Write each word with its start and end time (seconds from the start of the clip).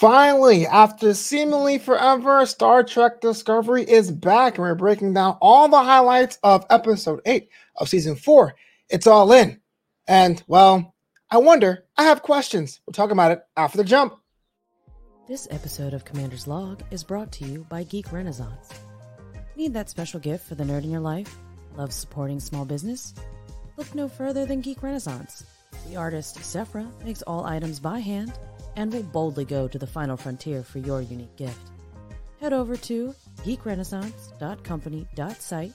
Finally, 0.00 0.66
after 0.66 1.12
seemingly 1.12 1.76
forever, 1.76 2.46
Star 2.46 2.82
Trek 2.82 3.20
Discovery 3.20 3.82
is 3.82 4.10
back, 4.10 4.56
and 4.56 4.64
we're 4.64 4.74
breaking 4.74 5.12
down 5.12 5.36
all 5.42 5.68
the 5.68 5.82
highlights 5.82 6.38
of 6.42 6.64
episode 6.70 7.20
8 7.26 7.50
of 7.76 7.86
season 7.86 8.16
4. 8.16 8.54
It's 8.88 9.06
all 9.06 9.30
in. 9.30 9.60
And, 10.08 10.42
well, 10.46 10.94
I 11.30 11.36
wonder, 11.36 11.84
I 11.98 12.04
have 12.04 12.22
questions. 12.22 12.80
We'll 12.86 12.94
talk 12.94 13.10
about 13.10 13.32
it 13.32 13.42
after 13.58 13.76
the 13.76 13.84
jump. 13.84 14.14
This 15.28 15.46
episode 15.50 15.92
of 15.92 16.06
Commander's 16.06 16.46
Log 16.46 16.82
is 16.90 17.04
brought 17.04 17.30
to 17.32 17.44
you 17.44 17.66
by 17.68 17.82
Geek 17.82 18.10
Renaissance. 18.10 18.70
Need 19.54 19.74
that 19.74 19.90
special 19.90 20.18
gift 20.18 20.48
for 20.48 20.54
the 20.54 20.64
nerd 20.64 20.84
in 20.84 20.90
your 20.90 21.00
life? 21.00 21.36
Love 21.76 21.92
supporting 21.92 22.40
small 22.40 22.64
business? 22.64 23.12
Look 23.76 23.94
no 23.94 24.08
further 24.08 24.46
than 24.46 24.62
Geek 24.62 24.82
Renaissance. 24.82 25.44
The 25.90 25.96
artist 25.96 26.38
Sephra 26.38 26.88
makes 27.04 27.20
all 27.20 27.44
items 27.44 27.78
by 27.78 27.98
hand 27.98 28.32
and 28.80 28.92
will 28.92 29.02
boldly 29.02 29.44
go 29.44 29.68
to 29.68 29.78
the 29.78 29.86
final 29.86 30.16
frontier 30.16 30.62
for 30.62 30.78
your 30.78 31.02
unique 31.02 31.36
gift. 31.36 31.70
Head 32.40 32.54
over 32.54 32.78
to 32.78 33.14
geekrenaissance.company.site 33.44 35.72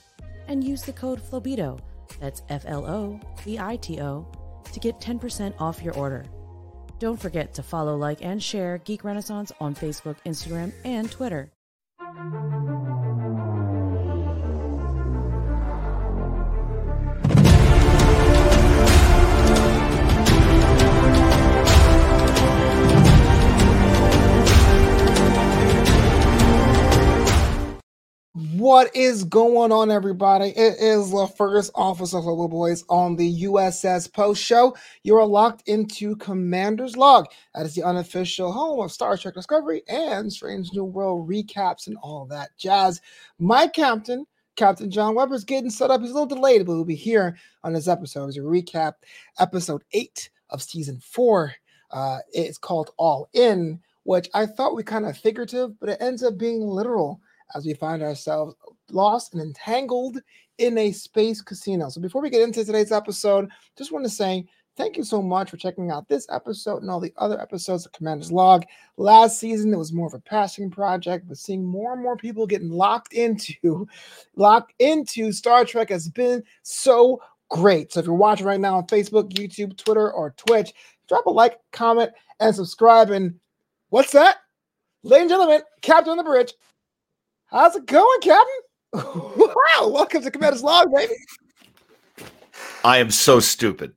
and 0.47 0.63
use 0.63 0.81
the 0.81 0.93
code 0.93 1.21
FLOBITO, 1.21 1.77
that's 2.19 2.41
F 2.49 2.63
L 2.65 2.87
O 2.87 3.19
B 3.45 3.59
I 3.59 3.75
T 3.75 4.01
O, 4.01 4.25
to 4.73 4.79
get 4.79 4.99
10% 4.99 5.53
off 5.59 5.83
your 5.83 5.93
order. 5.93 6.25
Don't 6.97 7.21
forget 7.21 7.53
to 7.53 7.61
follow, 7.61 7.95
like, 7.95 8.23
and 8.23 8.41
share 8.41 8.79
Geek 8.79 9.03
Renaissance 9.03 9.51
on 9.59 9.75
Facebook, 9.75 10.15
Instagram, 10.25 10.73
and 10.83 11.11
Twitter. 11.11 11.51
What 28.65 28.95
is 28.95 29.23
going 29.23 29.71
on, 29.71 29.91
everybody? 29.91 30.49
It 30.49 30.79
is 30.79 31.11
the 31.11 31.27
first 31.27 31.69
officer 31.75 32.17
of 32.17 32.25
Little 32.25 32.47
Boys 32.47 32.83
on 32.89 33.15
the 33.15 33.43
USS 33.43 34.11
Post 34.11 34.41
Show. 34.41 34.75
You 35.03 35.17
are 35.17 35.25
locked 35.27 35.69
into 35.69 36.15
Commander's 36.15 36.97
Log. 36.97 37.27
That 37.53 37.67
is 37.67 37.75
the 37.75 37.83
unofficial 37.83 38.51
home 38.51 38.79
of 38.79 38.91
Star 38.91 39.17
Trek 39.17 39.35
Discovery 39.35 39.83
and 39.87 40.33
Strange 40.33 40.73
New 40.73 40.83
World 40.83 41.29
recaps 41.29 41.85
and 41.85 41.95
all 41.97 42.25
that 42.31 42.57
jazz. 42.57 43.01
My 43.37 43.67
captain, 43.67 44.25
Captain 44.55 44.89
John 44.89 45.13
Weber, 45.13 45.35
is 45.35 45.43
getting 45.43 45.69
set 45.69 45.91
up. 45.91 46.01
He's 46.01 46.09
a 46.09 46.13
little 46.15 46.25
delayed, 46.25 46.65
but 46.65 46.73
he'll 46.73 46.85
be 46.85 46.95
here 46.95 47.37
on 47.63 47.71
this 47.71 47.87
episode 47.87 48.29
as 48.29 48.37
a 48.37 48.39
recap 48.39 48.93
episode 49.37 49.83
eight 49.91 50.31
of 50.49 50.63
season 50.63 50.99
four. 51.03 51.53
Uh, 51.91 52.17
it's 52.33 52.57
called 52.57 52.89
All 52.97 53.29
In, 53.33 53.79
which 54.05 54.27
I 54.33 54.47
thought 54.47 54.75
we 54.75 54.81
kind 54.81 55.05
of 55.05 55.15
figurative, 55.15 55.79
but 55.79 55.89
it 55.89 56.01
ends 56.01 56.23
up 56.23 56.39
being 56.39 56.61
literal 56.61 57.21
as 57.53 57.65
we 57.65 57.73
find 57.73 58.01
ourselves 58.01 58.55
lost 58.91 59.33
and 59.33 59.41
entangled 59.41 60.19
in 60.57 60.77
a 60.77 60.91
space 60.91 61.41
casino. 61.41 61.89
So 61.89 62.01
before 62.01 62.21
we 62.21 62.29
get 62.29 62.41
into 62.41 62.63
today's 62.63 62.91
episode, 62.91 63.49
just 63.77 63.91
want 63.91 64.05
to 64.05 64.09
say 64.09 64.45
thank 64.77 64.97
you 64.97 65.03
so 65.03 65.21
much 65.21 65.49
for 65.49 65.57
checking 65.57 65.89
out 65.91 66.07
this 66.07 66.27
episode 66.29 66.81
and 66.81 66.89
all 66.89 66.99
the 66.99 67.13
other 67.17 67.39
episodes 67.39 67.85
of 67.85 67.91
Commander's 67.93 68.31
Log. 68.31 68.65
Last 68.97 69.39
season 69.39 69.73
it 69.73 69.77
was 69.77 69.93
more 69.93 70.07
of 70.07 70.13
a 70.13 70.19
passion 70.19 70.69
project, 70.69 71.27
but 71.27 71.37
seeing 71.37 71.63
more 71.63 71.93
and 71.93 72.01
more 72.01 72.17
people 72.17 72.47
getting 72.47 72.69
locked 72.69 73.13
into 73.13 73.87
locked 74.35 74.73
into 74.79 75.31
Star 75.31 75.65
Trek 75.65 75.89
has 75.89 76.09
been 76.09 76.43
so 76.63 77.21
great. 77.49 77.93
So 77.93 77.99
if 77.99 78.05
you're 78.05 78.15
watching 78.15 78.45
right 78.45 78.59
now 78.59 78.77
on 78.77 78.87
Facebook, 78.87 79.31
YouTube, 79.33 79.77
Twitter, 79.77 80.11
or 80.11 80.31
Twitch, 80.31 80.73
drop 81.07 81.25
a 81.25 81.29
like, 81.29 81.59
comment, 81.71 82.11
and 82.39 82.55
subscribe. 82.55 83.11
And 83.11 83.39
what's 83.89 84.11
that? 84.11 84.37
Ladies 85.03 85.21
and 85.23 85.29
gentlemen, 85.29 85.61
Captain 85.81 86.11
on 86.11 86.17
the 86.17 86.23
Bridge, 86.23 86.53
How's 87.55 87.73
it 87.77 87.85
going, 87.85 88.19
Captain? 88.19 88.53
wow, 88.93 89.87
welcome 89.87 90.21
to 90.21 90.29
Commander's 90.29 90.61
Log, 90.61 90.93
baby. 90.93 91.13
I 92.83 92.97
am 92.97 93.09
so 93.09 93.39
stupid. 93.39 93.93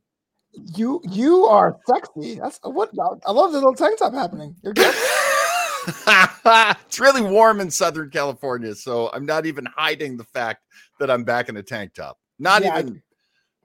You 0.77 1.03
you 1.11 1.45
are 1.47 1.77
sexy. 1.85 2.37
That's 2.37 2.61
what 2.63 2.91
I 3.27 3.33
love 3.33 3.51
the 3.51 3.59
little 3.59 3.75
tank 3.75 3.99
top 3.99 4.15
happening. 4.15 4.55
You're 4.63 4.75
good. 4.75 4.95
it's 6.07 7.01
really 7.01 7.23
warm 7.23 7.59
in 7.59 7.69
Southern 7.69 8.11
California, 8.11 8.77
so 8.77 9.11
I'm 9.13 9.27
not 9.27 9.45
even 9.45 9.67
hiding 9.77 10.17
the 10.17 10.25
fact 10.25 10.63
that 11.01 11.11
I'm 11.11 11.25
back 11.25 11.49
in 11.49 11.57
a 11.57 11.63
tank 11.63 11.95
top. 11.95 12.17
Not 12.39 12.63
yeah, 12.63 12.79
even 12.79 13.03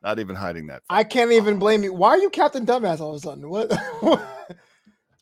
I, 0.04 0.08
not 0.08 0.18
even 0.18 0.36
hiding 0.36 0.66
that. 0.68 0.78
Fact. 0.78 0.86
I 0.90 1.04
can't 1.04 1.32
even 1.32 1.60
blame 1.60 1.84
you. 1.84 1.94
Why 1.94 2.10
are 2.10 2.18
you 2.18 2.32
Captain 2.32 2.66
Dumbass 2.66 3.00
all 3.00 3.12
of 3.12 3.18
a 3.18 3.20
sudden? 3.20 3.48
What 3.48 3.72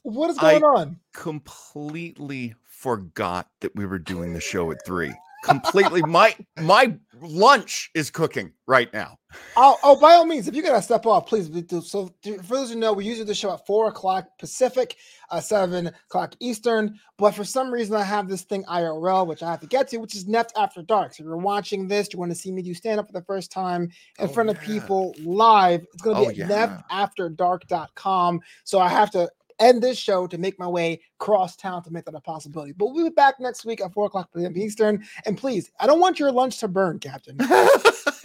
what 0.04 0.30
is 0.30 0.38
going 0.38 0.64
I 0.64 0.68
on? 0.68 1.00
Completely 1.12 2.56
forgot 2.82 3.48
that 3.62 3.76
we 3.76 3.86
were 3.86 4.00
doing 4.00 4.34
the 4.34 4.42
show 4.42 4.72
at 4.72 4.84
three. 4.86 5.14
Completely, 5.44 6.02
my 6.04 6.36
my 6.60 6.94
lunch 7.20 7.90
is 7.96 8.12
cooking 8.12 8.54
right 8.68 8.92
now. 8.94 9.18
Oh, 9.56 9.78
oh, 9.84 10.00
by 10.00 10.14
all 10.14 10.26
means, 10.26 10.48
if 10.48 10.56
you 10.56 10.62
gotta 10.62 10.82
step 10.82 11.06
off, 11.08 11.26
please 11.26 11.50
do. 11.50 11.82
So, 11.82 12.14
for 12.24 12.56
those 12.56 12.72
who 12.72 12.80
know, 12.80 12.94
we 12.94 13.06
usually 13.06 13.26
do 13.26 13.30
the 13.30 13.36
show 13.36 13.52
at 13.54 13.66
four 13.66 13.88
o'clock 13.88 14.28
Pacific, 14.38 14.98
uh, 15.32 15.40
seven 15.40 15.88
o'clock 15.88 16.36
Eastern. 16.40 17.00
But 17.18 17.32
for 17.32 17.44
some 17.44 17.72
reason, 17.72 17.96
I 17.96 18.04
have 18.04 18.28
this 18.30 18.44
thing 18.44 18.64
IRL, 18.66 19.26
which 19.26 19.42
I 19.42 19.50
have 19.50 19.62
to 19.62 19.68
get 19.68 19.88
to, 19.90 19.98
which 19.98 20.16
is 20.16 20.26
Neft 20.26 20.50
After 20.56 20.84
Dark. 20.84 21.16
So, 21.16 21.24
if 21.24 21.26
you're 21.26 21.38
watching 21.38 21.88
this, 21.88 22.10
you 22.14 22.20
want 22.20 22.32
to 22.32 22.38
see 22.38 22.52
me 22.52 22.62
do 22.62 22.74
stand 22.76 23.00
up 23.00 23.08
for 23.08 23.14
the 23.14 23.26
first 23.26 23.52
time 23.52 23.84
in 24.20 24.26
oh, 24.26 24.28
front 24.28 24.50
yeah. 24.50 24.58
of 24.58 24.62
people 24.62 25.16
live. 25.24 25.86
It's 25.94 26.04
gonna 26.04 26.20
be 26.20 26.26
oh, 26.26 26.30
at 26.30 26.38
yeah. 26.38 26.82
neftafterdark.com. 26.92 28.42
So, 28.64 28.80
I 28.80 28.90
have 28.90 29.10
to 29.12 29.28
end 29.62 29.82
this 29.82 29.98
show 29.98 30.28
to 30.28 30.38
make 30.38 30.60
my 30.60 30.68
way 30.68 31.02
cross 31.20 31.56
town 31.56 31.84
to 31.84 31.92
make 31.92 32.06
that 32.06 32.16
a 32.16 32.20
possibility. 32.22 32.74
But 32.74 32.88
we'll 32.88 33.06
be 33.06 33.14
back 33.14 33.40
next 33.40 33.66
week 33.66 33.82
at 33.82 33.94
four 33.94 34.08
o'clock 34.08 34.30
p.m. 34.36 34.58
Eastern. 34.58 35.06
And 35.26 35.38
please, 35.38 35.72
I 35.80 35.88
don't 35.88 36.00
want 36.00 36.20
your 36.20 36.32
lunch 36.32 36.60
to 36.60 36.68
burn, 36.68 37.00
Captain. 37.00 37.38
no, 37.40 37.70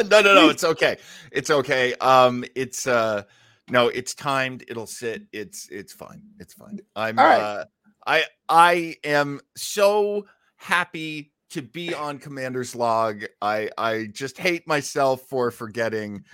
no, 0.00 0.34
no. 0.34 0.48
It's 0.48 0.64
okay. 0.64 0.96
It's 1.32 1.50
okay. 1.50 1.94
Um, 1.94 2.44
it's 2.54 2.86
uh 2.86 3.22
no, 3.68 3.88
it's 3.88 4.14
timed. 4.14 4.64
It'll 4.68 4.86
sit. 4.86 5.22
It's 5.32 5.68
it's 5.70 5.92
fine. 5.92 6.22
It's 6.38 6.54
fine. 6.54 6.80
I'm 6.94 7.16
right. 7.16 7.40
uh 7.40 7.64
I 8.06 8.24
I 8.48 8.96
am 9.04 9.40
so 9.56 10.26
happy 10.56 11.32
to 11.50 11.62
be 11.62 11.94
on 11.94 12.18
Commander's 12.18 12.74
log. 12.74 13.24
I 13.42 13.70
I 13.76 14.06
just 14.12 14.38
hate 14.38 14.66
myself 14.66 15.22
for 15.22 15.50
forgetting 15.50 16.24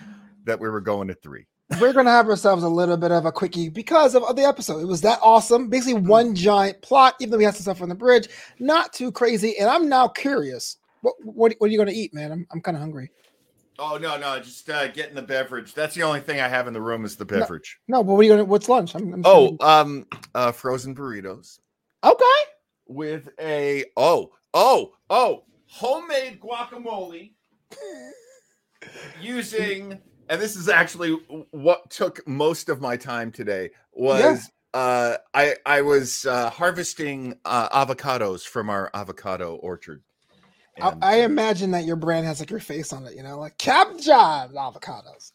that 0.45 0.59
we 0.59 0.69
were 0.69 0.81
going 0.81 1.07
to 1.07 1.13
three 1.13 1.45
we're 1.79 1.93
gonna 1.93 2.11
have 2.11 2.27
ourselves 2.27 2.63
a 2.63 2.69
little 2.69 2.97
bit 2.97 3.11
of 3.11 3.25
a 3.25 3.31
quickie 3.31 3.69
because 3.69 4.15
of, 4.15 4.23
of, 4.23 4.35
the 4.35 4.43
episode. 4.43 4.79
It 4.79 4.87
was 4.87 5.01
that 5.01 5.19
awesome. 5.21 5.69
Basically, 5.69 6.01
mm. 6.01 6.07
one 6.07 6.35
giant 6.35 6.81
plot, 6.81 7.15
even 7.19 7.31
though 7.31 7.37
we 7.37 7.43
had 7.43 7.55
some 7.55 7.63
stuff 7.63 7.81
on 7.81 7.89
the 7.89 7.95
bridge, 7.95 8.27
not 8.59 8.93
too 8.93 9.11
crazy. 9.11 9.57
And 9.57 9.69
I'm 9.69 9.87
now 9.87 10.07
curious. 10.07 10.77
What 11.01 11.15
what, 11.23 11.53
what 11.57 11.67
are 11.67 11.71
you 11.71 11.77
gonna 11.77 11.91
eat, 11.91 12.13
man? 12.13 12.31
I'm 12.31 12.47
I'm 12.51 12.61
kind 12.61 12.77
of 12.77 12.81
hungry. 12.81 13.11
Oh 13.79 13.97
no, 13.97 14.17
no, 14.17 14.39
just 14.39 14.69
uh, 14.69 14.87
getting 14.89 15.15
the 15.15 15.21
beverage. 15.21 15.73
That's 15.73 15.95
the 15.95 16.03
only 16.03 16.19
thing 16.19 16.39
I 16.39 16.47
have 16.47 16.67
in 16.67 16.73
the 16.73 16.81
room 16.81 17.05
is 17.05 17.15
the 17.15 17.25
beverage. 17.25 17.79
No, 17.87 17.97
no 17.97 18.03
but 18.03 18.13
what 18.13 18.19
are 18.19 18.23
you 18.23 18.29
gonna? 18.29 18.45
What's 18.45 18.69
lunch? 18.69 18.95
I'm, 18.95 19.13
I'm 19.13 19.21
oh, 19.25 19.57
um, 19.61 20.05
uh, 20.35 20.51
frozen 20.51 20.95
burritos. 20.95 21.59
Okay. 22.03 22.23
With 22.87 23.29
a 23.39 23.85
oh 23.97 24.31
oh 24.53 24.93
oh 25.09 25.43
homemade 25.67 26.39
guacamole 26.39 27.33
using 29.21 29.99
and 30.33 30.41
this 30.41 30.55
is 30.55 30.67
actually 30.67 31.11
what 31.51 31.91
took 31.91 32.27
most 32.27 32.67
of 32.67 32.81
my 32.81 32.97
time 32.97 33.31
today 33.31 33.69
was 33.91 34.49
yeah. 34.73 34.79
uh, 34.79 35.17
I 35.31 35.55
I 35.63 35.81
was 35.83 36.25
uh, 36.25 36.49
harvesting 36.49 37.35
uh, 37.45 37.69
avocados 37.69 38.41
from 38.41 38.67
our 38.67 38.89
avocado 38.95 39.55
orchard. 39.57 40.01
And, 40.75 41.03
I, 41.03 41.13
I, 41.13 41.15
imagine 41.21 41.71
that 41.71 41.85
your 41.85 41.95
brand 41.95 42.25
has 42.25 42.39
like 42.39 42.49
your 42.49 42.59
face 42.59 42.93
on 42.93 43.05
it, 43.05 43.15
you 43.15 43.21
know, 43.21 43.37
like 43.37 43.57
Cap 43.59 43.89
John 43.99 44.53
avocados. 44.53 45.31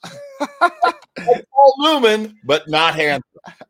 all 1.53 1.75
lumen, 1.79 2.39
but 2.45 2.69
not 2.69 2.95
handsome. 2.95 3.25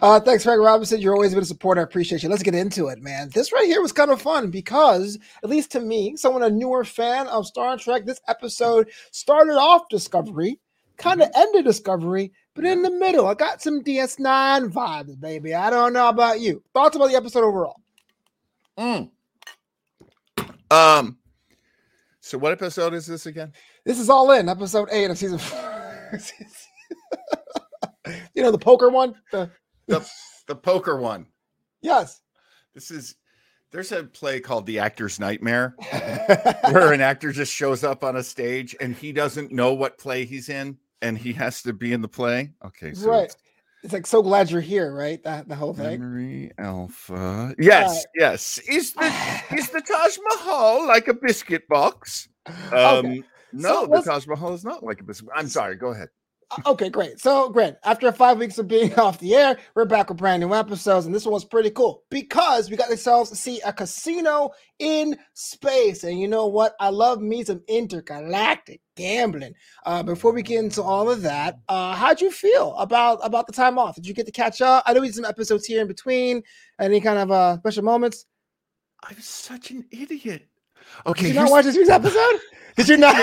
Uh, 0.00 0.20
thanks, 0.20 0.44
Frank 0.44 0.60
Robinson. 0.60 1.00
You're 1.00 1.14
always 1.14 1.34
been 1.34 1.42
a 1.42 1.46
supporter. 1.46 1.80
I 1.80 1.84
appreciate 1.84 2.22
you. 2.22 2.28
Let's 2.28 2.44
get 2.44 2.54
into 2.54 2.88
it, 2.88 3.02
man. 3.02 3.30
This 3.34 3.52
right 3.52 3.66
here 3.66 3.82
was 3.82 3.90
kind 3.90 4.12
of 4.12 4.22
fun 4.22 4.50
because, 4.50 5.18
at 5.42 5.50
least 5.50 5.72
to 5.72 5.80
me, 5.80 6.14
someone 6.16 6.44
a 6.44 6.50
newer 6.50 6.84
fan 6.84 7.26
of 7.26 7.46
Star 7.46 7.76
Trek, 7.76 8.04
this 8.04 8.20
episode 8.28 8.88
started 9.10 9.54
off 9.54 9.88
Discovery, 9.88 10.60
kind 10.96 11.20
of 11.20 11.28
mm-hmm. 11.30 11.40
ended 11.40 11.64
Discovery, 11.64 12.32
but 12.54 12.64
in 12.64 12.82
the 12.82 12.90
middle, 12.90 13.26
I 13.26 13.34
got 13.34 13.62
some 13.62 13.82
DS9 13.82 14.72
vibes, 14.72 15.18
baby. 15.18 15.54
I 15.54 15.70
don't 15.70 15.92
know 15.92 16.08
about 16.08 16.40
you. 16.40 16.62
Thoughts 16.72 16.94
about 16.94 17.08
the 17.08 17.16
episode 17.16 17.44
overall? 17.44 17.80
Mm. 18.78 19.10
Um. 20.70 21.18
So, 22.20 22.36
what 22.38 22.52
episode 22.52 22.94
is 22.94 23.06
this 23.06 23.26
again? 23.26 23.52
This 23.84 23.98
is 23.98 24.10
all 24.10 24.30
in 24.32 24.48
episode 24.48 24.88
eight 24.90 25.10
of 25.10 25.18
season 25.18 25.38
four. 25.38 26.20
you 28.34 28.42
know 28.42 28.50
the 28.50 28.58
poker 28.58 28.90
one, 28.90 29.14
the 29.32 29.50
the, 29.86 30.06
the 30.46 30.54
poker 30.54 30.98
one. 30.98 31.26
Yes. 31.80 32.20
This 32.74 32.90
is 32.90 33.16
there's 33.70 33.92
a 33.92 34.04
play 34.04 34.40
called 34.40 34.66
The 34.66 34.78
Actor's 34.78 35.20
Nightmare 35.20 35.74
where 36.70 36.92
an 36.92 37.00
actor 37.00 37.32
just 37.32 37.52
shows 37.52 37.84
up 37.84 38.02
on 38.02 38.16
a 38.16 38.22
stage 38.22 38.74
and 38.80 38.94
he 38.94 39.12
doesn't 39.12 39.52
know 39.52 39.74
what 39.74 39.98
play 39.98 40.24
he's 40.24 40.48
in 40.48 40.78
and 41.02 41.18
he 41.18 41.32
has 41.34 41.62
to 41.62 41.72
be 41.72 41.92
in 41.92 42.00
the 42.00 42.08
play. 42.08 42.52
Okay, 42.64 42.94
so 42.94 43.10
right. 43.10 43.34
It's 43.84 43.92
like 43.92 44.06
so 44.06 44.22
glad 44.22 44.50
you're 44.50 44.60
here, 44.60 44.92
right? 44.92 45.22
That 45.22 45.48
the 45.48 45.54
whole 45.54 45.72
thing. 45.72 46.00
Memory 46.00 46.52
Alpha. 46.58 47.54
Yes, 47.58 48.04
uh, 48.04 48.08
yes. 48.16 48.58
Is 48.68 48.92
the 48.92 49.04
is 49.56 49.70
the 49.70 49.80
Taj 49.80 50.18
Mahal 50.30 50.86
like 50.86 51.08
a 51.08 51.14
biscuit 51.14 51.68
box? 51.68 52.28
Um, 52.46 52.72
okay. 52.72 53.22
no, 53.52 53.84
so 53.84 53.86
the 53.86 54.02
Taj 54.02 54.26
Mahal 54.26 54.54
is 54.54 54.64
not 54.64 54.82
like 54.82 55.00
a 55.00 55.04
biscuit. 55.04 55.30
I'm 55.34 55.48
sorry. 55.48 55.76
Go 55.76 55.88
ahead. 55.88 56.08
Uh, 56.50 56.62
okay, 56.66 56.88
great. 56.88 57.20
So, 57.20 57.50
great. 57.50 57.74
After 57.84 58.10
five 58.12 58.38
weeks 58.38 58.58
of 58.58 58.68
being 58.68 58.94
off 58.98 59.18
the 59.18 59.34
air, 59.34 59.58
we're 59.74 59.84
back 59.84 60.08
with 60.08 60.18
brand 60.18 60.40
new 60.40 60.54
episodes, 60.54 61.06
and 61.06 61.14
this 61.14 61.24
one 61.24 61.34
was 61.34 61.44
pretty 61.44 61.70
cool 61.70 62.04
because 62.10 62.70
we 62.70 62.76
got 62.76 62.90
ourselves 62.90 63.30
to 63.30 63.36
see 63.36 63.60
a 63.60 63.72
casino 63.72 64.50
in 64.78 65.16
space. 65.34 66.04
And 66.04 66.18
you 66.18 66.28
know 66.28 66.46
what? 66.46 66.74
I 66.80 66.88
love 66.88 67.20
me 67.20 67.44
some 67.44 67.62
intergalactic 67.68 68.80
gambling. 68.96 69.54
Uh, 69.84 70.02
before 70.02 70.32
we 70.32 70.42
get 70.42 70.64
into 70.64 70.82
all 70.82 71.10
of 71.10 71.22
that, 71.22 71.58
uh, 71.68 71.94
how'd 71.94 72.20
you 72.20 72.30
feel 72.30 72.74
about 72.76 73.18
about 73.22 73.46
the 73.46 73.52
time 73.52 73.78
off? 73.78 73.96
Did 73.96 74.06
you 74.06 74.14
get 74.14 74.26
to 74.26 74.32
catch 74.32 74.62
up? 74.62 74.84
I 74.86 74.92
know 74.92 75.00
we 75.00 75.08
did 75.08 75.16
some 75.16 75.24
episodes 75.24 75.66
here 75.66 75.82
in 75.82 75.88
between. 75.88 76.42
Any 76.80 77.00
kind 77.00 77.18
of 77.18 77.30
uh, 77.30 77.58
special 77.58 77.84
moments? 77.84 78.24
I'm 79.04 79.20
such 79.20 79.70
an 79.70 79.84
idiot. 79.90 80.48
Okay, 81.06 81.22
did 81.22 81.28
you 81.34 81.40
not 81.40 81.50
watch 81.50 81.64
this 81.64 81.76
week's 81.76 81.90
episode? 81.90 82.40
Did 82.76 82.88
you 82.90 82.96
not? 82.96 83.16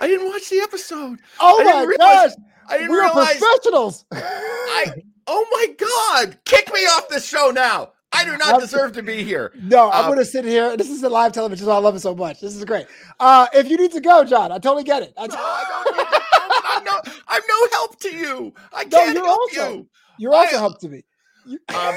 I 0.00 0.06
didn't 0.06 0.28
watch 0.28 0.50
the 0.50 0.60
episode. 0.60 1.18
Oh 1.40 1.64
my 1.64 1.96
gosh! 1.96 2.32
I 2.68 2.78
didn't 2.78 2.90
We're 2.90 3.02
realize. 3.02 3.38
professionals. 3.38 4.04
I 4.12 4.92
oh 5.26 5.46
my 5.50 6.26
god! 6.26 6.38
Kick 6.44 6.72
me 6.72 6.80
off 6.80 7.08
the 7.08 7.20
show 7.20 7.50
now. 7.50 7.92
I 8.12 8.24
do 8.24 8.36
not 8.36 8.60
deserve 8.60 8.92
to 8.92 9.02
be 9.02 9.24
here. 9.24 9.52
No, 9.62 9.90
I'm 9.90 10.04
um, 10.04 10.06
going 10.08 10.18
to 10.18 10.24
sit 10.24 10.44
here. 10.44 10.76
This 10.76 10.90
is 10.90 11.02
a 11.02 11.08
live 11.08 11.32
television, 11.32 11.64
so 11.64 11.72
I 11.72 11.78
love 11.78 11.96
it 11.96 12.00
so 12.00 12.14
much. 12.14 12.40
This 12.40 12.54
is 12.54 12.64
great. 12.64 12.86
Uh, 13.18 13.46
if 13.54 13.70
you 13.70 13.78
need 13.78 13.92
to 13.92 14.00
go, 14.00 14.22
John, 14.22 14.52
I 14.52 14.58
totally 14.58 14.84
get 14.84 15.02
it. 15.02 15.14
I'm 15.16 15.30
no, 16.84 17.00
I'm 17.28 17.42
no 17.48 17.68
help 17.72 17.98
to 18.00 18.14
you. 18.14 18.54
I 18.72 18.84
can't 18.84 18.92
no, 18.92 19.04
you're 19.12 19.24
help 19.24 19.40
also, 19.40 19.74
you. 19.74 19.88
You're 20.18 20.34
also 20.34 20.56
I, 20.56 20.60
help 20.60 20.78
to 20.80 20.88
me. 20.88 21.04
Um, 21.74 21.94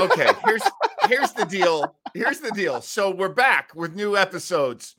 okay, 0.00 0.30
here's 0.44 0.62
here's 1.08 1.32
the 1.32 1.44
deal. 1.44 1.94
Here's 2.14 2.40
the 2.40 2.50
deal. 2.50 2.80
So 2.80 3.10
we're 3.10 3.28
back 3.28 3.74
with 3.74 3.94
new 3.94 4.16
episodes. 4.16 4.96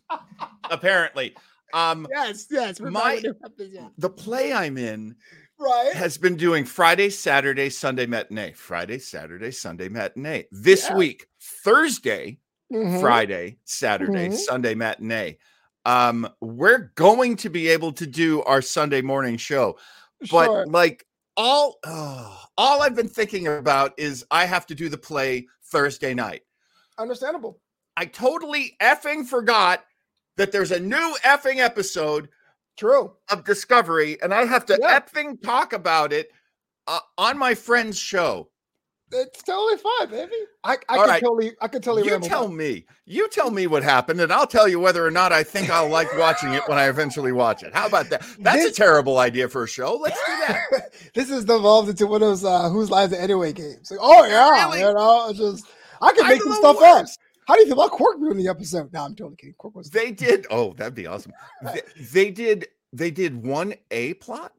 Apparently, 0.70 1.36
um, 1.74 2.08
yes, 2.10 2.48
yes. 2.50 2.80
my 2.80 3.22
the 3.98 4.10
play 4.10 4.54
I'm 4.54 4.78
in 4.78 5.16
right 5.60 5.94
has 5.94 6.18
been 6.18 6.36
doing 6.36 6.66
Friday, 6.66 7.10
Saturday, 7.10 7.70
Sunday 7.70 8.06
matinee. 8.06 8.54
Friday, 8.54 9.00
Saturday, 9.00 9.52
Sunday 9.52 9.90
matinee. 9.90 10.46
This 10.52 10.88
yeah. 10.90 10.98
week, 10.98 11.28
Thursday, 11.64 12.40
mm-hmm. 12.74 13.00
Friday, 13.00 13.58
Saturday, 13.66 14.28
mm-hmm. 14.28 14.36
Sunday 14.36 14.76
matinee. 14.76 15.38
Um, 15.86 16.28
we're 16.42 16.92
going 16.96 17.36
to 17.38 17.50
be 17.50 17.70
able 17.70 17.94
to 17.94 18.06
do 18.06 18.44
our 18.44 18.62
Sunday 18.62 19.02
morning 19.02 19.38
show, 19.38 19.78
but 20.32 20.46
sure. 20.46 20.66
like 20.68 21.06
all 21.38 21.78
oh, 21.86 22.42
all 22.58 22.82
I've 22.82 22.96
been 22.96 23.08
thinking 23.08 23.48
about 23.48 23.94
is 23.98 24.26
I 24.30 24.46
have 24.46 24.66
to 24.68 24.76
do 24.76 24.90
the 24.90 24.98
play 24.98 25.48
Thursday 25.66 26.14
night. 26.14 26.42
Understandable. 26.98 27.60
I 27.96 28.06
totally 28.06 28.76
effing 28.82 29.26
forgot 29.26 29.84
that 30.40 30.54
there's 30.54 30.72
a 30.72 30.80
new 30.80 31.18
effing 31.26 31.58
episode 31.58 32.30
true 32.78 33.12
of 33.30 33.44
Discovery, 33.44 34.18
and 34.22 34.34
I 34.34 34.46
have 34.46 34.66
to 34.68 34.80
yeah. 34.82 35.00
effing 35.00 35.42
talk 35.42 35.74
about 35.74 36.14
it 36.14 36.32
uh, 36.88 37.00
on 37.18 37.38
my 37.38 37.54
friend's 37.54 38.00
show. 38.00 38.50
It's 39.12 39.44
totally 39.44 39.76
fine, 39.78 40.10
baby. 40.10 40.32
I, 40.64 40.78
I 40.88 40.98
can 40.98 41.08
right. 41.10 41.22
totally, 41.22 41.52
I 41.60 41.68
can 41.68 41.82
totally. 41.82 42.08
You 42.08 42.20
tell 42.22 42.48
me, 42.48 42.86
you 43.06 43.28
tell 43.28 43.52
me 43.52 43.68
what 43.68 43.84
happened, 43.84 44.22
and 44.22 44.32
I'll 44.32 44.48
tell 44.48 44.68
you 44.68 44.80
whether 44.80 45.06
or 45.06 45.12
not 45.12 45.34
I 45.34 45.44
think 45.44 45.70
I'll 45.70 45.90
like 45.90 46.08
watching 46.18 46.54
it 46.54 46.64
when 46.68 46.78
I 46.78 46.88
eventually 46.88 47.34
watch 47.34 47.62
it. 47.62 47.74
How 47.74 47.88
about 47.88 48.10
that? 48.12 48.26
That's 48.40 48.64
this, 48.64 48.72
a 48.72 48.76
terrible 48.76 49.18
idea 49.18 49.50
for 49.50 49.64
a 49.64 49.68
show. 49.68 49.96
Let's 49.96 50.20
do 50.26 50.32
that. 50.48 50.94
this 51.16 51.30
has 51.30 51.44
evolved 51.44 51.90
into 51.90 52.08
one 52.08 52.22
of 52.22 52.30
those 52.30 52.46
uh, 52.46 52.70
"Whose 52.70 52.90
Lines 52.90 53.12
Anyway" 53.12 53.52
games. 53.52 53.92
Like, 53.92 54.00
oh 54.02 54.26
yeah, 54.26 54.68
really? 54.68 54.80
you 54.80 54.94
know, 54.94 55.34
just 55.36 55.66
I 56.02 56.14
can 56.14 56.28
make 56.28 56.42
some 56.42 56.54
stuff 56.54 56.78
worst. 56.78 57.20
up. 57.20 57.29
How 57.50 57.56
do 57.56 57.62
you 57.62 57.66
feel 57.66 57.82
about 57.82 57.90
Quark 57.90 58.20
doing 58.20 58.38
the 58.38 58.48
episode? 58.48 58.94
No, 58.94 59.06
I'm 59.06 59.16
totally 59.16 59.36
kidding. 59.36 59.56
Quark 59.58 59.76
was. 59.76 59.90
They 59.90 60.12
did. 60.12 60.46
Oh, 60.52 60.74
that'd 60.74 60.94
be 60.94 61.08
awesome. 61.08 61.34
they, 61.64 61.82
they 62.14 62.30
did. 62.30 62.68
They 62.94 63.10
did 63.10 63.44
one 63.44 63.74
A 63.90 64.14
plot. 64.16 64.52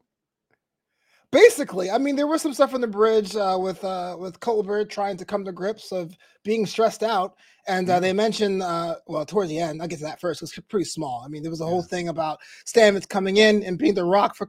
Basically, 1.31 1.89
I 1.89 1.97
mean, 1.97 2.17
there 2.17 2.27
was 2.27 2.41
some 2.41 2.53
stuff 2.53 2.73
on 2.73 2.81
the 2.81 2.87
bridge 2.87 3.33
uh, 3.33 3.57
with 3.57 3.81
uh, 3.85 4.17
with 4.19 4.41
Culber 4.41 4.89
trying 4.89 5.15
to 5.15 5.23
come 5.23 5.45
to 5.45 5.53
grips 5.53 5.93
of 5.93 6.13
being 6.43 6.65
stressed 6.65 7.01
out, 7.01 7.37
and 7.65 7.89
uh, 7.89 8.01
they 8.01 8.09
mm-hmm. 8.09 8.17
mentioned, 8.17 8.61
uh, 8.61 8.97
well, 9.07 9.25
towards 9.25 9.49
the 9.49 9.59
end, 9.59 9.81
I'll 9.81 9.87
get 9.87 9.99
to 9.99 10.03
that 10.03 10.19
first. 10.19 10.41
It's 10.41 10.59
pretty 10.67 10.83
small. 10.83 11.23
I 11.25 11.29
mean, 11.29 11.43
there 11.43 11.49
was 11.49 11.61
a 11.61 11.65
whole 11.65 11.83
thing 11.83 12.09
about 12.09 12.39
Stamets 12.65 13.07
coming 13.07 13.37
in 13.37 13.63
and 13.63 13.79
being 13.79 13.93
the 13.93 14.03
rock 14.03 14.35
for 14.35 14.45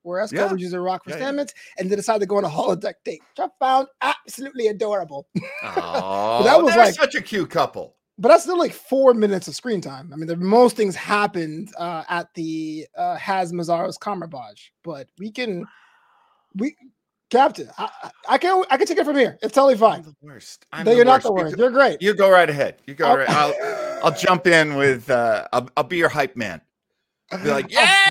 Culber, 0.00 0.10
whereas 0.10 0.32
yeah. 0.32 0.48
Culber 0.48 0.58
uses 0.58 0.74
a 0.74 0.80
rock 0.80 1.04
for 1.04 1.10
yeah, 1.10 1.18
Stamets, 1.18 1.52
yeah. 1.54 1.78
and 1.78 1.90
they 1.90 1.96
decided 1.96 2.20
to 2.20 2.26
go 2.26 2.36
on 2.36 2.44
a 2.44 2.48
holodeck 2.48 2.94
date, 3.04 3.20
which 3.36 3.46
I 3.46 3.48
found 3.64 3.88
absolutely 4.02 4.68
adorable. 4.68 5.26
Oh, 5.62 6.42
that 6.44 6.62
was 6.62 6.74
like 6.74 6.94
such 6.94 7.14
a 7.14 7.20
cute 7.20 7.50
couple 7.50 7.96
but 8.20 8.28
that's 8.28 8.42
still 8.42 8.58
like 8.58 8.72
four 8.72 9.14
minutes 9.14 9.48
of 9.48 9.54
screen 9.54 9.80
time. 9.80 10.12
I 10.12 10.16
mean, 10.16 10.26
the 10.26 10.36
most 10.36 10.76
things 10.76 10.94
happened 10.94 11.72
uh, 11.78 12.04
at 12.08 12.32
the 12.34 12.86
uh, 12.94 13.16
Has 13.16 13.50
Mazzaro's 13.50 13.96
Kamar-Taj, 13.96 14.60
but 14.84 15.08
we 15.18 15.30
can 15.30 15.64
we 16.54 16.76
Captain, 17.30 17.70
I, 17.78 18.10
I, 18.28 18.38
can 18.38 18.64
I 18.70 18.76
can 18.76 18.86
take 18.86 18.98
it 18.98 19.04
from 19.04 19.16
here. 19.16 19.38
It's 19.40 19.54
totally 19.54 19.76
fine. 19.76 20.00
I'm 20.00 20.02
the 20.02 20.14
worst. 20.20 20.66
I'm 20.72 20.84
no, 20.84 20.92
you're 20.92 21.04
not 21.04 21.22
the 21.22 21.32
worst. 21.32 21.56
You 21.56 21.64
are 21.64 21.70
great. 21.70 22.02
You 22.02 22.12
go 22.12 22.28
right 22.28 22.50
ahead. 22.50 22.76
You 22.86 22.94
go 22.94 23.16
right. 23.16 23.30
I'll 23.30 23.54
I'll 24.04 24.16
jump 24.16 24.48
in 24.48 24.74
with 24.74 25.08
uh 25.08 25.46
I'll, 25.52 25.70
I'll 25.76 25.84
be 25.84 25.96
your 25.96 26.08
hype 26.08 26.36
man. 26.36 26.60
I'll 27.30 27.42
be 27.42 27.50
like, 27.50 27.66
yeah, 27.72 28.10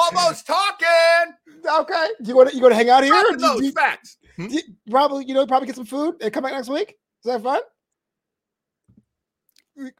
Lobo's 0.00 0.42
talking. 0.42 1.34
Okay. 1.64 2.06
You 2.24 2.36
want 2.36 2.50
to 2.50 2.54
you 2.54 2.60
going 2.60 2.72
to 2.72 2.76
hang 2.76 2.90
out 2.90 3.04
here? 3.04 3.12
Do, 3.30 3.36
those 3.36 3.60
do, 3.60 3.72
facts. 3.72 4.18
Hmm? 4.36 4.46
You, 4.48 4.60
probably 4.90 5.24
you 5.26 5.34
know 5.34 5.46
probably 5.46 5.66
get 5.66 5.76
some 5.76 5.86
food 5.86 6.16
and 6.20 6.32
come 6.32 6.42
back 6.42 6.52
next 6.52 6.68
week. 6.68 6.90
Is 6.90 7.32
that 7.32 7.42
fun? 7.42 7.60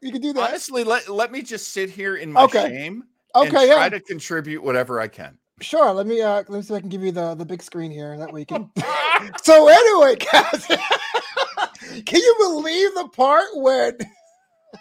You 0.01 0.11
can 0.11 0.21
do 0.21 0.33
that. 0.33 0.49
Honestly, 0.49 0.83
let, 0.83 1.09
let 1.09 1.31
me 1.31 1.41
just 1.41 1.69
sit 1.69 1.89
here 1.89 2.15
in 2.15 2.31
my 2.31 2.43
okay. 2.43 2.67
shame. 2.67 3.03
Okay, 3.35 3.47
and 3.47 3.67
yeah. 3.67 3.75
try 3.75 3.89
to 3.89 3.99
contribute 3.99 4.61
whatever 4.61 4.99
I 4.99 5.07
can. 5.07 5.37
Sure. 5.61 5.91
Let 5.93 6.07
me 6.07 6.21
uh 6.21 6.43
let 6.47 6.49
me 6.49 6.61
see 6.61 6.73
if 6.73 6.77
I 6.77 6.81
can 6.81 6.89
give 6.89 7.03
you 7.03 7.11
the 7.11 7.35
the 7.35 7.45
big 7.45 7.61
screen 7.61 7.91
here. 7.91 8.17
That 8.17 8.33
way 8.33 8.41
you 8.41 8.45
can. 8.45 8.69
so 9.43 9.67
anyway, 9.67 10.15
guys, 10.15 10.65
can 12.05 12.19
you 12.19 12.35
believe 12.39 12.93
the 12.95 13.09
part 13.13 13.45
when? 13.55 13.97